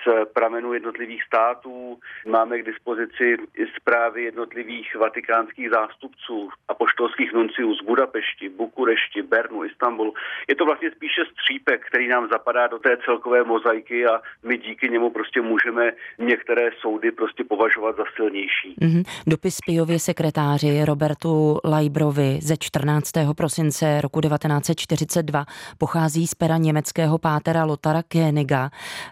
Z 0.07 0.25
pramenů 0.33 0.73
jednotlivých 0.73 1.23
států 1.23 1.99
máme 2.27 2.59
k 2.59 2.65
dispozici 2.65 3.37
zprávy 3.75 4.23
jednotlivých 4.23 4.95
vatikánských 4.95 5.69
zástupců 5.69 6.49
a 6.67 6.73
poštolských 6.73 7.33
nunciů 7.33 7.73
z 7.75 7.81
Budapešti, 7.81 8.49
Bukurešti, 8.49 9.21
Bernu, 9.21 9.65
Istanbulu. 9.65 10.13
Je 10.47 10.55
to 10.55 10.65
vlastně 10.65 10.91
spíše 10.91 11.21
střípek, 11.31 11.85
který 11.87 12.07
nám 12.07 12.29
zapadá 12.29 12.67
do 12.67 12.79
té 12.79 12.97
celkové 13.05 13.43
mozaiky 13.43 14.05
a 14.05 14.21
my 14.43 14.57
díky 14.57 14.89
němu 14.89 15.09
prostě 15.09 15.41
můžeme 15.41 15.91
některé 16.17 16.69
soudy 16.79 17.11
prostě 17.11 17.43
považovat 17.59 17.95
za 17.97 18.03
silnější. 18.15 18.75
Mm-hmm. 18.81 19.03
Dopis 19.27 19.57
Pijově 19.65 19.99
sekretáři 19.99 20.85
Robertu 20.85 21.57
Lajbrovi 21.65 22.39
ze 22.41 22.55
14. 22.59 23.11
prosince 23.37 24.01
roku 24.01 24.21
1942 24.21 25.45
pochází 25.77 26.27
z 26.27 26.35
pera 26.35 26.57
německého 26.57 27.17
pátera 27.17 27.63
Lotara 27.65 28.03
Koeniga. 28.11 28.69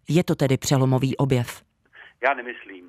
Je 0.09 0.23
to 0.23 0.35
tedy 0.35 0.57
přelomový 0.57 1.17
objev? 1.17 1.47
Já 2.23 2.33
nemyslím. 2.33 2.85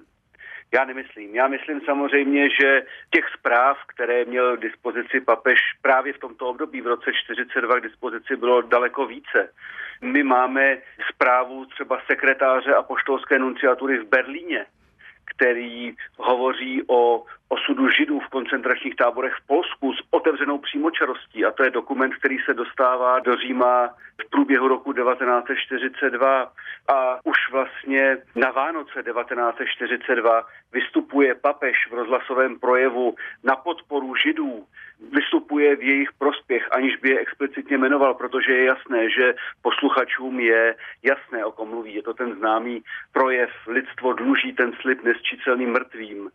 Já 0.74 0.84
nemyslím. 0.84 1.34
Já 1.34 1.48
myslím 1.48 1.80
samozřejmě, 1.80 2.48
že 2.60 2.82
těch 3.14 3.24
zpráv, 3.38 3.76
které 3.86 4.24
měl 4.24 4.56
k 4.56 4.60
dispozici 4.60 5.20
papež 5.20 5.58
právě 5.82 6.12
v 6.12 6.18
tomto 6.18 6.46
období 6.46 6.80
v 6.80 6.86
roce 6.86 7.10
42 7.24 7.80
k 7.80 7.82
dispozici 7.82 8.36
bylo 8.36 8.62
daleko 8.62 9.06
více. 9.06 9.52
My 10.02 10.22
máme 10.22 10.78
zprávu 11.14 11.66
třeba 11.66 12.00
sekretáře 12.10 12.74
a 12.74 12.82
poštolské 12.82 13.38
nunciatury 13.38 13.98
v 13.98 14.08
Berlíně, 14.08 14.66
který 15.36 15.92
hovoří 16.18 16.82
o 16.86 17.24
osudu 17.48 17.88
židů 17.90 18.20
v 18.20 18.28
koncentračních 18.28 18.96
táborech 18.96 19.34
v 19.34 19.46
Polsku 19.46 19.92
s 19.92 20.02
otevřenou 20.10 20.58
přímočarostí. 20.58 21.44
A 21.44 21.50
to 21.50 21.64
je 21.64 21.70
dokument, 21.70 22.14
který 22.14 22.38
se 22.38 22.54
dostává 22.54 23.18
do 23.18 23.36
Říma 23.36 23.88
v 24.26 24.30
průběhu 24.30 24.68
roku 24.68 24.92
1942. 24.92 26.52
A 26.88 27.18
už 27.24 27.36
vlastně 27.52 28.16
na 28.34 28.50
Vánoce 28.50 29.02
1942 29.02 30.46
vystupuje 30.72 31.34
papež 31.34 31.76
v 31.90 31.94
rozhlasovém 31.94 32.58
projevu 32.58 33.14
na 33.44 33.56
podporu 33.56 34.14
židů 34.14 34.66
vystupuje 35.12 35.76
v 35.76 35.82
jejich 35.82 36.12
prospěch, 36.18 36.68
aniž 36.70 36.96
by 36.96 37.10
je 37.10 37.18
explicitně 37.18 37.78
jmenoval, 37.78 38.14
protože 38.14 38.52
je 38.52 38.64
jasné, 38.64 39.10
že 39.10 39.34
posluchačům 39.62 40.40
je 40.40 40.74
jasné, 41.02 41.44
o 41.44 41.52
kom 41.52 41.68
mluví. 41.68 41.94
Je 41.94 42.02
to 42.02 42.14
ten 42.14 42.34
známý 42.34 42.82
projev, 43.12 43.50
lidstvo 43.66 44.12
dluží 44.12 44.52
ten 44.52 44.72
slib 44.80 45.02
nesčícelným 45.02 45.70
mrtvým. 45.72 46.30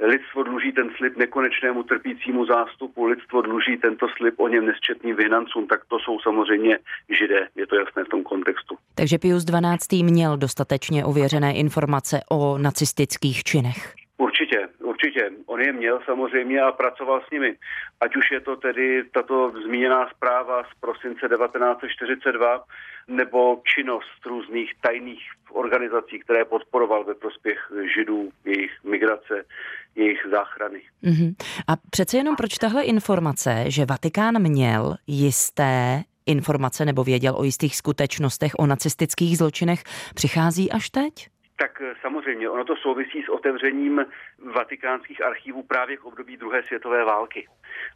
Lidstvo 0.00 0.42
dluží 0.42 0.72
ten 0.72 0.90
slib 0.96 1.16
nekonečnému 1.16 1.82
trpícímu 1.82 2.46
zástupu, 2.46 3.04
lidstvo 3.04 3.42
dluží 3.42 3.76
tento 3.76 4.06
slib 4.16 4.34
o 4.40 4.48
něm 4.48 4.66
nesčetným 4.66 5.16
vyhnancům, 5.16 5.66
tak 5.66 5.80
to 5.88 5.98
jsou 5.98 6.18
samozřejmě 6.20 6.78
židé, 7.18 7.48
je 7.56 7.66
to 7.66 7.76
jasné 7.76 8.04
v 8.04 8.08
tom 8.08 8.22
kontextu. 8.22 8.74
Takže 8.94 9.18
Pius 9.18 9.44
XII. 9.44 10.02
měl 10.02 10.36
dostatečně 10.36 11.04
ověřené 11.04 11.54
informace 11.54 12.20
o 12.30 12.58
nacistických 12.58 13.44
činech. 13.44 13.94
Určitě, 14.22 14.68
určitě. 14.78 15.30
On 15.46 15.60
je 15.60 15.72
měl 15.72 16.00
samozřejmě 16.04 16.60
a 16.60 16.72
pracoval 16.72 17.20
s 17.26 17.30
nimi. 17.30 17.56
Ať 18.00 18.16
už 18.16 18.30
je 18.30 18.40
to 18.40 18.56
tedy 18.56 19.04
tato 19.14 19.52
zmíněná 19.66 20.10
zpráva 20.16 20.62
z 20.62 20.80
prosince 20.80 21.28
1942, 21.28 22.64
nebo 23.08 23.62
činnost 23.74 24.26
různých 24.26 24.72
tajných 24.80 25.22
organizací, 25.50 26.18
které 26.18 26.44
podporoval 26.44 27.04
ve 27.04 27.14
prospěch 27.14 27.58
židů, 27.94 28.30
jejich 28.44 28.72
migrace, 28.84 29.44
jejich 29.94 30.26
záchrany. 30.30 30.82
Mm-hmm. 31.04 31.34
A 31.68 31.72
přece 31.90 32.16
jenom 32.16 32.36
proč 32.36 32.58
tahle 32.58 32.82
informace, 32.82 33.64
že 33.68 33.86
Vatikán 33.86 34.42
měl 34.42 34.94
jisté 35.06 36.02
informace 36.26 36.84
nebo 36.84 37.04
věděl 37.04 37.34
o 37.36 37.44
jistých 37.44 37.76
skutečnostech 37.76 38.52
o 38.58 38.66
nacistických 38.66 39.38
zločinech, 39.38 39.82
přichází 40.14 40.72
až 40.72 40.90
teď? 40.90 41.31
Tak 41.62 41.80
eh, 41.80 41.94
samozřejmě, 42.00 42.48
ono 42.50 42.64
to 42.64 42.76
souvisí 42.76 43.22
s 43.22 43.28
otevřením 43.28 44.06
vatikánských 44.54 45.24
archívů 45.24 45.62
právě 45.62 45.96
v 45.96 46.04
období 46.04 46.36
druhé 46.36 46.62
světové 46.62 47.04
války. 47.04 47.48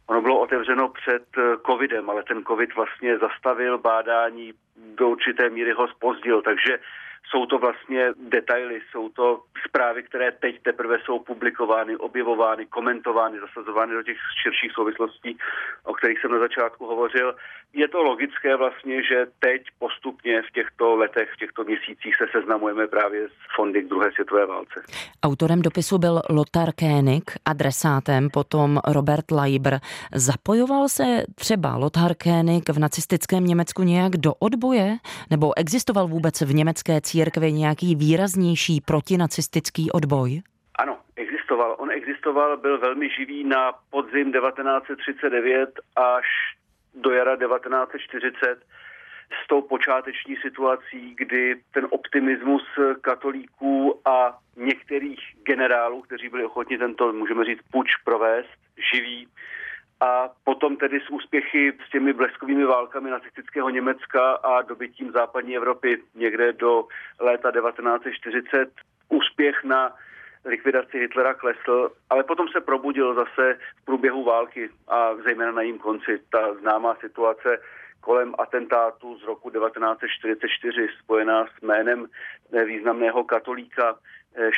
Ono 0.07 0.21
bylo 0.21 0.39
otevřeno 0.39 0.89
před 0.89 1.23
eh, 1.37 1.41
covidem, 1.65 2.09
ale 2.09 2.23
ten 2.23 2.43
covid 2.43 2.75
vlastně 2.75 3.17
zastavil 3.17 3.77
bádání, 3.77 4.53
do 4.95 5.09
určité 5.09 5.49
míry 5.49 5.71
ho 5.71 5.87
spozdil, 5.87 6.41
takže 6.41 6.79
jsou 7.29 7.45
to 7.45 7.59
vlastně 7.59 8.09
detaily, 8.29 8.81
jsou 8.91 9.09
to 9.09 9.43
zprávy, 9.67 10.03
které 10.03 10.31
teď 10.31 10.61
teprve 10.61 10.97
jsou 11.05 11.19
publikovány, 11.19 11.97
objevovány, 11.97 12.65
komentovány, 12.65 13.37
zasazovány 13.39 13.93
do 13.93 14.03
těch 14.03 14.17
širších 14.43 14.71
souvislostí, 14.71 15.37
o 15.83 15.93
kterých 15.93 16.19
jsem 16.21 16.31
na 16.31 16.39
začátku 16.39 16.85
hovořil. 16.85 17.35
Je 17.73 17.87
to 17.87 18.03
logické 18.03 18.55
vlastně, 18.55 19.03
že 19.03 19.25
teď 19.39 19.61
postupně 19.79 20.41
v 20.41 20.51
těchto 20.51 20.95
letech, 20.95 21.29
v 21.33 21.37
těchto 21.37 21.63
měsících 21.63 22.15
se 22.15 22.25
seznamujeme 22.31 22.87
právě 22.87 23.27
s 23.27 23.55
fondy 23.55 23.83
k 23.83 23.87
druhé 23.87 24.11
světové 24.11 24.45
válce. 24.45 24.83
Autorem 25.23 25.61
dopisu 25.61 25.97
byl 25.97 26.21
Lothar 26.29 26.69
Koenig, 26.79 27.31
adresátem 27.45 28.29
potom 28.29 28.79
Robert 28.87 29.31
Leiber. 29.31 29.79
Zapojoval 30.15 30.89
se 30.89 31.23
třeba 31.35 31.75
Lothar 31.75 32.11
Koenig 32.23 32.69
v 32.69 32.79
nacistickém 32.79 33.45
Německu 33.45 33.83
nějak 33.83 34.17
do 34.17 34.33
odboje? 34.39 34.97
Nebo 35.29 35.57
existoval 35.57 36.07
vůbec 36.07 36.41
v 36.41 36.53
německé 36.53 37.01
církvi 37.17 37.51
nějaký 37.51 37.95
výraznější 37.95 38.81
protinacistický 38.81 39.91
odboj? 39.91 40.41
Ano, 40.79 40.97
existoval. 41.15 41.75
On 41.79 41.91
existoval, 41.91 42.57
byl 42.57 42.79
velmi 42.79 43.09
živý 43.09 43.43
na 43.43 43.73
podzim 43.89 44.31
1939 44.31 45.69
až 45.95 46.25
do 46.95 47.11
jara 47.11 47.35
1940 47.37 48.59
s 49.43 49.47
tou 49.47 49.61
počáteční 49.61 50.35
situací, 50.41 51.15
kdy 51.17 51.55
ten 51.73 51.87
optimismus 51.89 52.63
katolíků 53.01 54.01
a 54.05 54.37
některých 54.55 55.19
generálů, 55.43 56.01
kteří 56.01 56.29
byli 56.29 56.45
ochotni 56.45 56.77
tento, 56.77 57.13
můžeme 57.13 57.45
říct, 57.45 57.61
puč 57.71 57.87
provést, 58.05 58.59
živí, 58.93 59.27
a 59.99 60.29
potom 60.43 60.77
tedy 60.77 60.99
s 60.99 61.09
úspěchy 61.09 61.73
s 61.87 61.91
těmi 61.91 62.13
bleskovými 62.13 62.65
válkami 62.65 63.09
nacistického 63.09 63.69
Německa 63.69 64.31
a 64.31 64.61
dobytím 64.61 65.11
západní 65.11 65.55
Evropy 65.55 66.03
někde 66.15 66.53
do 66.53 66.87
léta 67.19 67.51
1940 67.51 68.69
úspěch 69.09 69.63
na 69.63 69.93
likvidaci 70.45 70.99
Hitlera 70.99 71.33
klesl, 71.33 71.91
ale 72.09 72.23
potom 72.23 72.47
se 72.47 72.61
probudil 72.61 73.15
zase 73.15 73.57
v 73.81 73.85
průběhu 73.85 74.23
války 74.23 74.69
a 74.87 75.15
zejména 75.15 75.51
na 75.51 75.61
jím 75.61 75.77
konci. 75.77 76.19
Ta 76.31 76.53
známá 76.53 76.95
situace 76.95 77.57
kolem 78.01 78.33
atentátu 78.37 79.17
z 79.17 79.23
roku 79.23 79.49
1944 79.49 80.87
spojená 81.03 81.45
s 81.45 81.61
jménem 81.61 82.07
významného 82.65 83.23
katolíka 83.23 83.95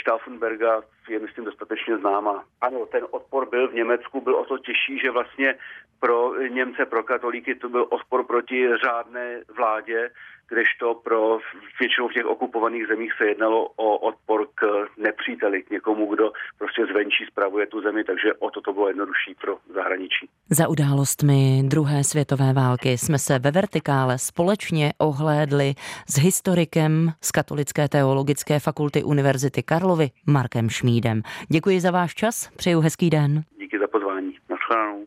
Stauffenberga 0.02 0.82
je, 1.10 1.20
myslím, 1.20 1.46
dostatečně 1.46 1.98
známá. 1.98 2.44
Ano, 2.62 2.86
ten 2.86 3.06
odpor 3.12 3.50
byl 3.50 3.68
v 3.68 3.74
Německu, 3.74 4.22
byl 4.22 4.36
o 4.36 4.46
to 4.46 4.58
těžší, 4.58 5.00
že 5.00 5.12
vlastně 5.12 5.56
pro 6.00 6.42
Němce, 6.42 6.86
pro 6.86 7.04
katolíky 7.04 7.56
to 7.56 7.70
byl 7.70 7.88
odpor 7.90 8.24
proti 8.24 8.70
řádné 8.84 9.42
vládě, 9.58 10.10
kdežto 10.50 10.96
pro 11.04 11.40
většinou 11.80 12.08
v 12.08 12.14
těch 12.14 12.26
okupovaných 12.26 12.88
zemích 12.88 13.14
se 13.18 13.26
jednalo 13.26 13.68
o 13.76 13.98
odpor 13.98 14.48
k 14.56 14.62
nepříteli, 14.98 15.64
k 15.64 15.70
někomu, 15.70 16.06
kdo 16.14 16.32
prostě 16.58 16.86
zvenčí 16.86 17.26
spravuje 17.32 17.68
tu 17.68 17.82
zemi, 17.82 18.04
takže 18.04 18.34
o 18.34 18.50
to 18.52 18.62
to 18.62 18.74
bylo 18.74 18.88
jednodušší 18.88 19.36
pro 19.42 19.58
zahraničí. 19.74 20.30
Za 20.50 20.68
událostmi 20.68 21.62
druhé 21.64 22.04
světové 22.04 22.54
války 22.54 22.98
jsme 22.98 23.20
se 23.20 23.40
ve 23.40 23.52
Vertikále 23.52 24.18
společně 24.18 24.94
ohlédli 24.98 25.74
s 26.10 26.18
historikem 26.18 27.10
z 27.22 27.32
Katolické 27.32 27.90
teologické 27.90 28.60
fakulty 28.60 29.04
Univerzity 29.04 29.64
Karlovy 29.64 30.08
Markem 30.28 30.70
Šmídem. 30.70 31.22
Děkuji 31.52 31.80
za 31.80 31.92
váš 31.92 32.16
čas, 32.16 32.50
přeju 32.58 32.80
hezký 32.80 33.10
den. 33.10 33.42
Díky 33.60 33.80
za 33.80 33.88
pozvání. 33.88 34.36
Naschledanou. 34.50 35.06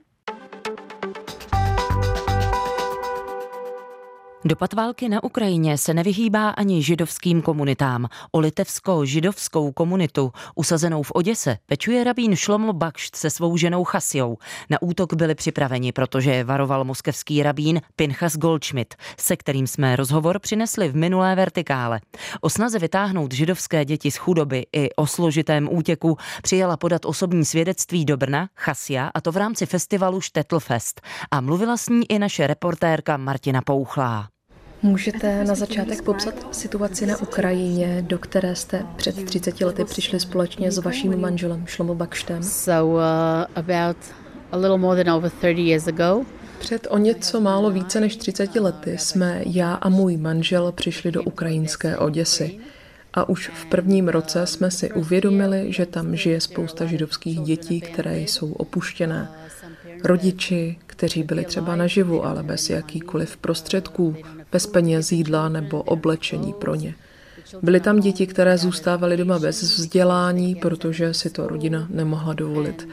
Dopad 4.45 4.73
války 4.73 5.09
na 5.09 5.25
Ukrajině 5.25 5.79
se 5.79 5.95
nevyhýbá 5.95 6.51
ani 6.51 6.83
židovským 6.83 7.43
komunitám. 7.43 8.09
O 8.33 8.39
litevsko-židovskou 8.39 9.73
komunitu, 9.73 10.33
usazenou 10.55 11.03
v 11.03 11.13
Oděse, 11.15 11.57
pečuje 11.67 12.05
rabín 12.05 12.37
Šloml 12.37 12.73
Bakšt 12.73 13.17
se 13.17 13.31
svou 13.31 13.57
ženou 13.57 13.85
Chasjou. 13.85 14.37
Na 14.71 14.83
útok 14.83 15.15
byli 15.15 15.35
připraveni, 15.35 15.93
protože 15.93 16.45
varoval 16.45 16.85
moskevský 16.85 17.43
rabín 17.43 17.81
Pinchas 17.97 18.37
Goldschmidt, 18.37 18.95
se 19.19 19.37
kterým 19.37 19.67
jsme 19.67 19.97
rozhovor 19.97 20.39
přinesli 20.39 20.89
v 20.89 20.97
minulé 20.97 21.35
vertikále. 21.35 22.01
O 22.41 22.51
snaze 22.51 22.79
vytáhnout 22.79 23.33
židovské 23.33 23.85
děti 23.85 24.11
z 24.11 24.17
chudoby 24.17 24.67
i 24.73 24.95
o 24.95 25.07
složitém 25.07 25.69
útěku 25.73 26.17
přijela 26.43 26.77
podat 26.77 27.05
osobní 27.05 27.45
svědectví 27.45 28.05
do 28.05 28.17
Brna 28.17 28.49
Chasja 28.57 29.11
a 29.15 29.21
to 29.21 29.33
v 29.33 29.37
rámci 29.37 29.67
festivalu 29.67 30.21
Štetlfest. 30.21 31.01
A 31.31 31.41
mluvila 31.41 31.77
s 31.77 31.89
ní 31.89 32.13
i 32.13 32.19
naše 32.19 32.47
reportérka 32.47 33.17
Martina 33.17 33.63
Pouchlá. 33.63 34.32
Můžete 34.85 35.45
na 35.45 35.55
začátek 35.55 36.03
popsat 36.03 36.55
situaci 36.55 37.07
na 37.07 37.17
Ukrajině, 37.17 38.05
do 38.07 38.19
které 38.19 38.57
jste 38.57 38.87
před 38.97 39.25
30 39.25 39.61
lety 39.61 39.85
přišli 39.85 40.21
společně 40.21 40.73
s 40.73 40.79
vaším 40.79 41.21
manželem 41.21 41.67
Šlomo 41.67 41.95
Bakštem? 41.95 42.43
So 42.43 42.95
uh, 42.95 43.03
about 43.55 43.97
a 44.53 44.57
little 44.57 44.79
more 44.79 45.05
than 45.05 45.15
over 45.15 45.31
30 45.31 45.61
years 45.61 45.89
ago, 45.89 46.25
před 46.59 46.87
o 46.91 46.99
něco 46.99 47.41
málo 47.41 47.71
více 47.71 48.01
než 48.01 48.17
30 48.17 48.55
lety 48.55 48.99
jsme 48.99 49.43
já 49.47 49.75
a 49.75 49.89
můj 49.89 50.17
manžel 50.17 50.73
přišli 50.73 51.13
do 51.13 51.23
ukrajinské 51.23 51.97
Oděsy. 51.97 52.59
A 53.15 53.29
už 53.29 53.51
v 53.55 53.67
prvním 53.67 54.09
roce 54.09 54.47
jsme 54.47 54.71
si 54.71 54.93
uvědomili, 54.93 55.73
že 55.73 55.87
tam 55.87 56.17
žije 56.17 56.41
spousta 56.41 56.87
židovských 56.87 57.41
dětí, 57.41 57.81
které 57.81 58.19
jsou 58.21 58.53
opuštěné. 58.53 59.29
Rodiči, 60.05 60.77
kteří 60.87 61.23
byli 61.23 61.45
třeba 61.45 61.77
naživu, 61.77 62.25
ale 62.25 62.43
bez 62.43 62.71
jakýkoliv 62.71 63.37
prostředků, 63.37 64.17
bez 64.53 64.67
peněz, 64.67 65.13
jídla 65.13 65.49
nebo 65.49 65.83
oblečení 65.83 66.53
pro 66.53 66.75
ně. 66.75 66.95
Byly 67.63 67.81
tam 67.81 68.01
děti, 68.01 68.27
které 68.27 68.59
zůstávaly 68.59 69.17
doma 69.17 69.39
bez 69.39 69.63
vzdělání, 69.63 70.55
protože 70.55 71.15
si 71.15 71.31
to 71.31 71.49
rodina 71.49 71.87
nemohla 71.91 72.33
dovolit. 72.33 72.89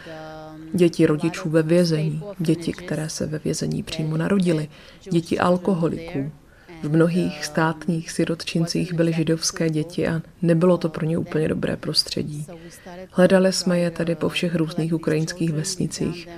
Děti 0.74 1.06
rodičů 1.06 1.50
ve 1.50 1.64
vězení, 1.64 2.24
děti, 2.40 2.72
které 2.74 3.10
se 3.10 3.26
ve 3.26 3.40
vězení 3.40 3.84
přímo 3.84 4.18
narodily, 4.18 4.70
děti 5.12 5.40
alkoholiků. 5.40 6.32
V 6.84 6.92
mnohých 6.92 7.46
státních 7.46 8.12
sirotčincích 8.12 8.94
byly 8.94 9.14
židovské 9.14 9.70
děti 9.70 10.08
a 10.08 10.22
nebylo 10.42 10.78
to 10.78 10.90
pro 10.90 11.06
ně 11.06 11.18
úplně 11.18 11.48
dobré 11.48 11.78
prostředí. 11.78 12.46
Hledali 13.12 13.54
jsme 13.54 13.80
je 13.80 13.92
tady 13.92 14.16
po 14.16 14.30
všech 14.30 14.56
různých 14.56 14.94
ukrajinských 14.94 15.54
vesnicích. 15.54 16.30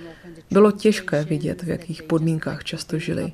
Bylo 0.52 0.72
těžké 0.72 1.24
vidět, 1.24 1.64
v 1.64 1.70
jakých 1.70 2.04
podmínkách 2.04 2.64
často 2.64 3.00
žili. 3.00 3.34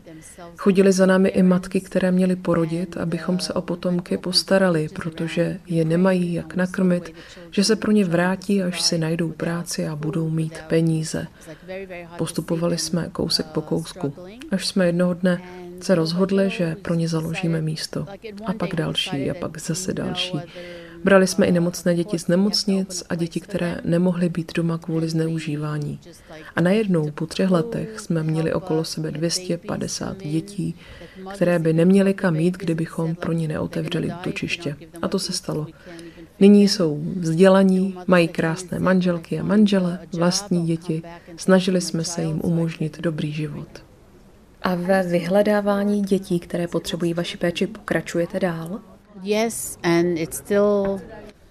Chodili 0.57 0.91
za 0.91 1.05
námi 1.05 1.29
i 1.29 1.43
matky, 1.43 1.81
které 1.81 2.11
měly 2.11 2.35
porodit, 2.35 2.97
abychom 2.97 3.39
se 3.39 3.53
o 3.53 3.61
potomky 3.61 4.17
postarali, 4.17 4.89
protože 4.95 5.59
je 5.65 5.85
nemají 5.85 6.33
jak 6.33 6.55
nakrmit, 6.55 7.13
že 7.51 7.63
se 7.63 7.75
pro 7.75 7.91
ně 7.91 8.05
vrátí, 8.05 8.63
až 8.63 8.81
si 8.81 8.97
najdou 8.97 9.29
práci 9.31 9.87
a 9.87 9.95
budou 9.95 10.29
mít 10.29 10.59
peníze. 10.67 11.27
Postupovali 12.17 12.77
jsme 12.77 13.09
kousek 13.11 13.45
po 13.45 13.61
kousku, 13.61 14.13
až 14.51 14.67
jsme 14.67 14.85
jednoho 14.85 15.13
dne 15.13 15.41
se 15.81 15.95
rozhodli, 15.95 16.49
že 16.49 16.75
pro 16.81 16.93
ně 16.95 17.07
založíme 17.07 17.61
místo. 17.61 18.05
A 18.45 18.53
pak 18.53 18.75
další, 18.75 19.31
a 19.31 19.33
pak 19.33 19.57
zase 19.57 19.93
další. 19.93 20.37
Brali 21.03 21.27
jsme 21.27 21.45
i 21.45 21.51
nemocné 21.51 21.95
děti 21.95 22.19
z 22.19 22.27
nemocnic 22.27 23.03
a 23.09 23.15
děti, 23.15 23.39
které 23.39 23.81
nemohly 23.85 24.29
být 24.29 24.51
doma 24.55 24.77
kvůli 24.77 25.09
zneužívání. 25.09 25.99
A 26.55 26.61
najednou 26.61 27.11
po 27.11 27.25
třech 27.25 27.51
letech 27.51 27.99
jsme 27.99 28.23
měli 28.23 28.53
okolo 28.53 28.83
sebe 28.83 29.11
250 29.11 30.17
dětí, 30.17 30.75
které 31.33 31.59
by 31.59 31.73
neměly 31.73 32.13
kam 32.13 32.35
jít, 32.35 32.57
kdybychom 32.57 33.15
pro 33.15 33.31
ně 33.31 33.47
neotevřeli 33.47 34.11
útočiště. 34.19 34.75
A 35.01 35.07
to 35.07 35.19
se 35.19 35.33
stalo. 35.33 35.67
Nyní 36.39 36.67
jsou 36.67 37.03
vzdělaní, 37.15 37.97
mají 38.07 38.27
krásné 38.27 38.79
manželky 38.79 39.39
a 39.39 39.43
manžele, 39.43 39.99
vlastní 40.13 40.65
děti. 40.65 41.01
Snažili 41.37 41.81
jsme 41.81 42.03
se 42.03 42.23
jim 42.23 42.41
umožnit 42.43 43.01
dobrý 43.01 43.31
život. 43.31 43.83
A 44.61 44.75
ve 44.75 45.03
vyhledávání 45.03 46.01
dětí, 46.01 46.39
které 46.39 46.67
potřebují 46.67 47.13
vaši 47.13 47.37
péči, 47.37 47.67
pokračujete 47.67 48.39
dál? 48.39 48.79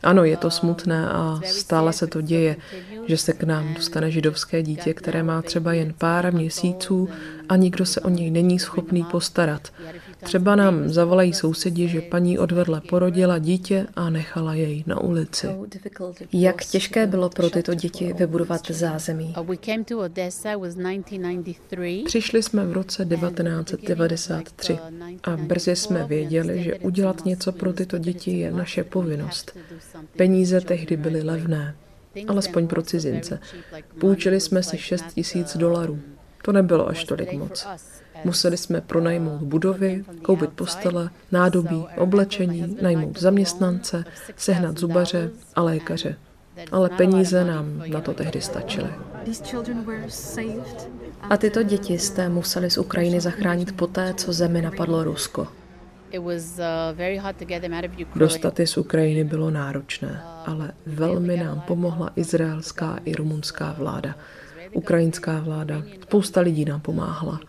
Ano, 0.02 0.24
je 0.24 0.36
to 0.36 0.50
smutné 0.50 1.08
a 1.08 1.40
stále 1.44 1.92
se 1.92 2.06
to 2.06 2.20
děje, 2.20 2.56
že 3.06 3.16
se 3.16 3.32
k 3.32 3.42
nám 3.42 3.74
dostane 3.74 4.10
židovské 4.10 4.62
dítě, 4.62 4.94
které 4.94 5.22
má 5.22 5.42
třeba 5.42 5.72
jen 5.72 5.94
pár 5.98 6.34
měsíců 6.34 7.08
a 7.48 7.56
nikdo 7.56 7.86
se 7.86 8.00
o 8.00 8.08
něj 8.08 8.30
není 8.30 8.58
schopný 8.58 9.04
postarat. 9.04 9.72
Třeba 10.22 10.56
nám 10.56 10.88
zavolají 10.88 11.32
sousedi, 11.32 11.88
že 11.88 12.00
paní 12.00 12.38
odvedle 12.38 12.80
porodila 12.80 13.38
dítě 13.38 13.86
a 13.96 14.10
nechala 14.10 14.54
jej 14.54 14.84
na 14.86 15.00
ulici. 15.00 15.48
Jak 16.32 16.64
těžké 16.64 17.06
bylo 17.06 17.30
pro 17.30 17.50
tyto 17.50 17.74
děti 17.74 18.12
vybudovat 18.12 18.70
zázemí? 18.70 19.34
Přišli 22.04 22.42
jsme 22.42 22.66
v 22.66 22.72
roce 22.72 23.04
1993 23.04 24.78
a 25.22 25.36
brzy 25.36 25.76
jsme 25.76 26.04
věděli, 26.04 26.62
že 26.62 26.78
udělat 26.78 27.24
něco 27.24 27.52
pro 27.52 27.72
tyto 27.72 27.98
děti 27.98 28.38
je 28.38 28.50
naše 28.50 28.84
povinnost. 28.84 29.58
Peníze 30.16 30.60
tehdy 30.60 30.96
byly 30.96 31.22
levné, 31.22 31.74
alespoň 32.28 32.66
pro 32.66 32.82
cizince. 32.82 33.38
Půjčili 34.00 34.40
jsme 34.40 34.62
si 34.62 34.78
6 34.78 35.04
tisíc 35.14 35.56
dolarů. 35.56 35.98
To 36.44 36.52
nebylo 36.52 36.88
až 36.88 37.04
tolik 37.04 37.32
moc. 37.32 37.66
Museli 38.24 38.56
jsme 38.56 38.80
pronajmout 38.80 39.42
budovy, 39.42 40.04
koupit 40.22 40.50
postele, 40.50 41.10
nádobí, 41.32 41.86
oblečení, 41.96 42.76
najmout 42.82 43.20
zaměstnance, 43.20 44.04
sehnat 44.36 44.78
zubaře 44.78 45.30
a 45.54 45.62
lékaře. 45.62 46.16
Ale 46.72 46.88
peníze 46.88 47.44
nám 47.44 47.82
na 47.86 48.00
to 48.00 48.14
tehdy 48.14 48.40
stačily. 48.40 48.90
A 51.30 51.36
tyto 51.36 51.62
děti 51.62 51.98
jste 51.98 52.28
museli 52.28 52.70
z 52.70 52.78
Ukrajiny 52.78 53.20
zachránit 53.20 53.76
poté, 53.76 54.14
co 54.14 54.32
zemi 54.32 54.62
napadlo 54.62 55.04
Rusko. 55.04 55.48
Dostat 58.16 58.60
je 58.60 58.66
z 58.66 58.76
Ukrajiny 58.76 59.24
bylo 59.24 59.50
náročné, 59.50 60.22
ale 60.46 60.72
velmi 60.86 61.36
nám 61.36 61.60
pomohla 61.60 62.10
izraelská 62.16 62.98
i 63.04 63.14
rumunská 63.14 63.74
vláda. 63.78 64.14
Ukrajinská 64.72 65.40
vláda, 65.40 65.82
spousta 66.02 66.40
lidí 66.40 66.64
nám 66.64 66.80
pomáhla. 66.80 67.40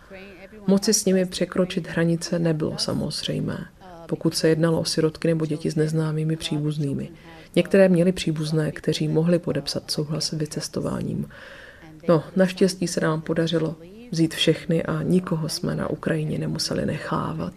Moci 0.70 0.94
s 0.94 1.04
nimi 1.04 1.26
překročit 1.26 1.88
hranice 1.88 2.38
nebylo 2.38 2.78
samozřejmé, 2.78 3.66
pokud 4.06 4.36
se 4.36 4.48
jednalo 4.48 4.80
o 4.80 4.84
sirotky 4.84 5.28
nebo 5.28 5.46
děti 5.46 5.70
s 5.70 5.76
neznámými 5.76 6.36
příbuznými. 6.36 7.10
Některé 7.56 7.88
měly 7.88 8.12
příbuzné, 8.12 8.72
kteří 8.72 9.08
mohli 9.08 9.38
podepsat 9.38 9.90
souhlas 9.90 10.24
s 10.24 10.30
vycestováním. 10.30 11.28
No, 12.08 12.24
naštěstí 12.36 12.88
se 12.88 13.00
nám 13.00 13.20
podařilo 13.20 13.76
vzít 14.10 14.34
všechny 14.34 14.82
a 14.82 15.02
nikoho 15.02 15.48
jsme 15.48 15.76
na 15.76 15.90
Ukrajině 15.90 16.38
nemuseli 16.38 16.86
nechávat. 16.86 17.54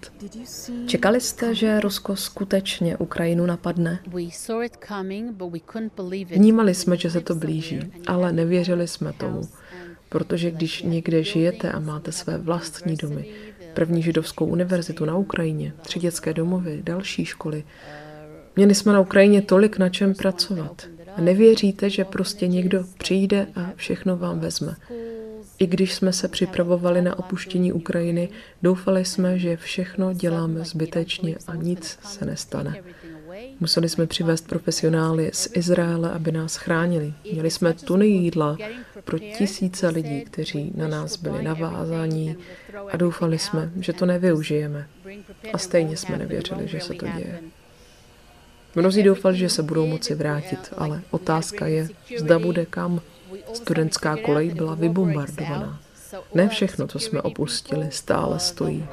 Čekali 0.86 1.22
jste, 1.22 1.56
že 1.56 1.80
Rusko 1.80 2.16
skutečně 2.16 2.98
Ukrajinu 2.98 3.46
napadne? 3.46 4.00
Vnímali 6.30 6.76
jsme, 6.76 6.98
že 6.98 7.12
se 7.12 7.22
to 7.22 7.36
blíží, 7.36 7.80
ale 8.08 8.34
nevěřili 8.34 8.88
jsme 8.88 9.14
tomu. 9.14 9.42
Protože 10.12 10.52
když 10.52 10.84
někde 10.84 11.24
žijete 11.24 11.72
a 11.72 11.80
máte 11.80 12.12
své 12.12 12.38
vlastní 12.38 12.96
domy, 12.96 13.26
první 13.74 14.02
židovskou 14.02 14.46
univerzitu 14.46 15.06
na 15.06 15.18
Ukrajině, 15.18 15.74
tři 15.82 16.00
dětské 16.00 16.34
domovy, 16.34 16.80
další 16.84 17.26
školy, 17.26 17.64
měli 18.56 18.76
jsme 18.76 18.94
na 18.94 19.00
Ukrajině 19.00 19.42
tolik 19.42 19.78
na 19.78 19.90
čem 19.90 20.14
pracovat. 20.14 20.88
A 21.16 21.22
nevěříte, 21.22 21.90
že 21.90 22.06
prostě 22.06 22.48
někdo 22.48 22.84
přijde 22.98 23.48
a 23.56 23.72
všechno 23.76 24.18
vám 24.18 24.40
vezme. 24.40 24.76
I 25.60 25.68
když 25.68 25.94
jsme 25.94 26.14
se 26.14 26.28
připravovali 26.28 27.02
na 27.02 27.20
opuštění 27.20 27.74
Ukrajiny, 27.74 28.30
doufali 28.62 29.06
jsme, 29.06 29.40
že 29.40 29.58
všechno 29.58 30.14
děláme 30.14 30.66
zbytečně 30.66 31.36
a 31.48 31.56
nic 31.56 32.00
se 32.04 32.26
nestane. 32.26 32.76
Museli 33.62 33.90
jsme 33.90 34.08
přivést 34.08 34.48
profesionály 34.48 35.30
z 35.34 35.50
Izraele, 35.54 36.12
aby 36.12 36.32
nás 36.32 36.56
chránili. 36.56 37.14
Měli 37.32 37.52
jsme 37.52 37.74
tuny 37.74 38.08
jídla 38.08 38.58
pro 39.04 39.20
tisíce 39.20 39.90
lidí, 39.90 40.22
kteří 40.22 40.72
na 40.76 40.88
nás 40.88 41.18
byli 41.18 41.44
navázáni 41.44 42.38
a 42.92 42.98
doufali 42.98 43.40
jsme, 43.40 43.72
že 43.80 43.94
to 43.94 44.06
nevyužijeme. 44.06 44.88
A 45.54 45.58
stejně 45.58 45.98
jsme 45.98 46.18
nevěřili, 46.18 46.68
že 46.68 46.80
se 46.80 46.94
to 46.94 47.08
děje. 47.08 47.40
Mnozí 48.76 49.04
doufali, 49.04 49.38
že 49.38 49.50
se 49.50 49.64
budou 49.64 49.88
moci 49.88 50.16
vrátit, 50.16 50.74
ale 50.78 51.02
otázka 51.12 51.68
je, 51.68 51.88
zda 52.18 52.40
bude 52.40 52.66
kam. 52.66 53.02
Studentská 53.54 54.18
kolej 54.18 54.50
byla 54.50 54.76
vybombardovaná. 54.76 55.80
Ne 56.34 56.50
všechno, 56.50 56.88
co 56.88 57.00
jsme 57.00 57.22
opustili, 57.22 57.88
stále 57.90 58.40
stojí. 58.40 58.86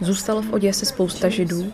Zůstalo 0.00 0.42
v 0.42 0.52
Oděse 0.52 0.86
spousta 0.86 1.28
židů? 1.28 1.72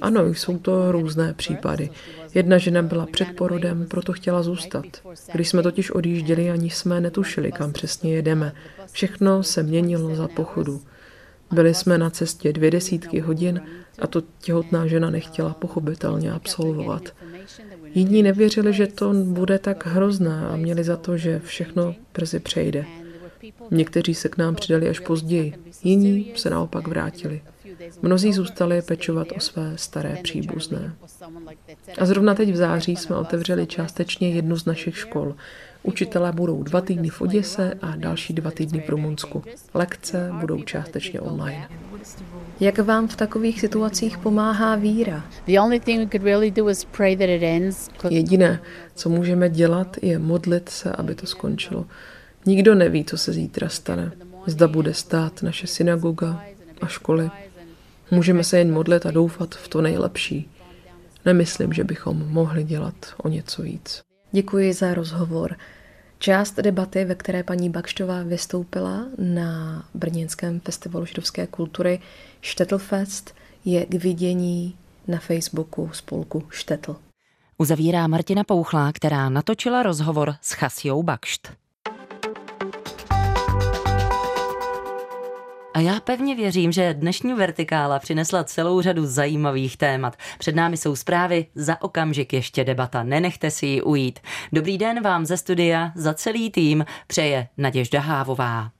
Ano, 0.00 0.26
jsou 0.26 0.58
to 0.58 0.92
různé 0.92 1.34
případy. 1.34 1.90
Jedna 2.34 2.58
žena 2.58 2.82
byla 2.82 3.06
před 3.06 3.36
porodem, 3.36 3.86
proto 3.86 4.12
chtěla 4.12 4.42
zůstat. 4.42 4.84
Když 5.32 5.48
jsme 5.48 5.62
totiž 5.62 5.90
odjížděli, 5.90 6.50
ani 6.50 6.70
jsme 6.70 7.00
netušili, 7.00 7.52
kam 7.52 7.72
přesně 7.72 8.14
jedeme. 8.14 8.52
Všechno 8.92 9.42
se 9.42 9.62
měnilo 9.62 10.14
za 10.14 10.28
pochodu. 10.28 10.82
Byli 11.52 11.74
jsme 11.74 11.98
na 11.98 12.10
cestě 12.10 12.52
dvě 12.52 12.70
desítky 12.70 13.20
hodin 13.20 13.60
a 13.98 14.06
to 14.06 14.22
těhotná 14.40 14.86
žena 14.86 15.10
nechtěla 15.10 15.54
pochopitelně 15.54 16.32
absolvovat. 16.32 17.02
Jiní 17.94 18.22
nevěřili, 18.22 18.72
že 18.72 18.86
to 18.86 19.12
bude 19.12 19.58
tak 19.58 19.86
hrozné 19.86 20.46
a 20.46 20.56
měli 20.56 20.84
za 20.84 20.96
to, 20.96 21.16
že 21.16 21.40
všechno 21.44 21.94
brzy 22.14 22.40
přejde. 22.40 22.84
Někteří 23.70 24.14
se 24.14 24.28
k 24.28 24.36
nám 24.36 24.54
přidali 24.54 24.88
až 24.88 25.00
později, 25.00 25.54
jiní 25.82 26.32
se 26.36 26.50
naopak 26.50 26.88
vrátili. 26.88 27.42
Mnozí 28.02 28.32
zůstali 28.32 28.82
pečovat 28.82 29.28
o 29.36 29.40
své 29.40 29.72
staré 29.76 30.18
příbuzné. 30.22 30.94
A 31.98 32.06
zrovna 32.06 32.34
teď 32.34 32.52
v 32.52 32.56
září 32.56 32.96
jsme 32.96 33.16
otevřeli 33.16 33.66
částečně 33.66 34.30
jednu 34.30 34.56
z 34.56 34.64
našich 34.64 34.98
škol. 34.98 35.34
Učitelé 35.86 36.32
budou 36.32 36.62
dva 36.62 36.80
týdny 36.80 37.08
v 37.08 37.20
Oděse 37.20 37.74
a 37.82 37.96
další 37.96 38.32
dva 38.32 38.50
týdny 38.50 38.80
v 38.86 38.88
Rumunsku. 38.88 39.42
Lekce 39.74 40.30
budou 40.40 40.62
částečně 40.62 41.20
online. 41.20 41.68
Jak 42.60 42.78
vám 42.78 43.08
v 43.08 43.16
takových 43.16 43.60
situacích 43.60 44.18
pomáhá 44.18 44.76
víra? 44.76 45.24
Jediné, 48.10 48.60
co 48.94 49.08
můžeme 49.08 49.50
dělat, 49.50 49.96
je 50.02 50.18
modlit 50.18 50.68
se, 50.68 50.92
aby 50.92 51.14
to 51.14 51.26
skončilo. 51.26 51.86
Nikdo 52.46 52.74
neví, 52.74 53.04
co 53.04 53.18
se 53.18 53.32
zítra 53.32 53.68
stane. 53.68 54.12
Zda 54.46 54.68
bude 54.68 54.94
stát 54.94 55.42
naše 55.42 55.66
synagoga 55.66 56.44
a 56.80 56.86
školy. 56.86 57.30
Můžeme 58.10 58.44
se 58.44 58.58
jen 58.58 58.72
modlit 58.72 59.06
a 59.06 59.10
doufat 59.10 59.54
v 59.54 59.68
to 59.68 59.80
nejlepší. 59.80 60.50
Nemyslím, 61.24 61.72
že 61.72 61.84
bychom 61.84 62.28
mohli 62.28 62.64
dělat 62.64 62.94
o 63.16 63.28
něco 63.28 63.62
víc. 63.62 64.05
Děkuji 64.32 64.72
za 64.72 64.94
rozhovor. 64.94 65.56
Část 66.18 66.56
debaty, 66.56 67.04
ve 67.04 67.14
které 67.14 67.42
paní 67.42 67.70
Bakštová 67.70 68.22
vystoupila 68.22 69.06
na 69.18 69.84
Brněnském 69.94 70.60
festivalu 70.60 71.06
židovské 71.06 71.46
kultury 71.46 72.00
Štetlfest, 72.40 73.34
je 73.64 73.86
k 73.86 73.94
vidění 73.94 74.76
na 75.08 75.18
Facebooku 75.18 75.90
spolku 75.92 76.46
Štetl. 76.50 76.96
Uzavírá 77.58 78.06
Martina 78.06 78.44
Pouchlá, 78.44 78.92
která 78.92 79.28
natočila 79.28 79.82
rozhovor 79.82 80.34
s 80.42 80.52
Chasiou 80.52 81.02
Bakšt. 81.02 81.52
A 85.76 85.80
já 85.80 86.00
pevně 86.00 86.34
věřím, 86.34 86.72
že 86.72 86.94
dnešní 86.94 87.34
vertikála 87.34 87.98
přinesla 87.98 88.44
celou 88.44 88.80
řadu 88.80 89.06
zajímavých 89.06 89.76
témat. 89.76 90.16
Před 90.38 90.54
námi 90.54 90.76
jsou 90.76 90.96
zprávy, 90.96 91.46
za 91.54 91.82
okamžik 91.82 92.32
ještě 92.32 92.64
debata, 92.64 93.02
nenechte 93.02 93.50
si 93.50 93.66
ji 93.66 93.82
ujít. 93.82 94.18
Dobrý 94.52 94.78
den 94.78 95.02
vám 95.02 95.26
ze 95.26 95.36
studia, 95.36 95.92
za 95.94 96.14
celý 96.14 96.50
tým 96.50 96.84
přeje 97.06 97.48
Naděžda 97.56 98.00
Hávová. 98.00 98.75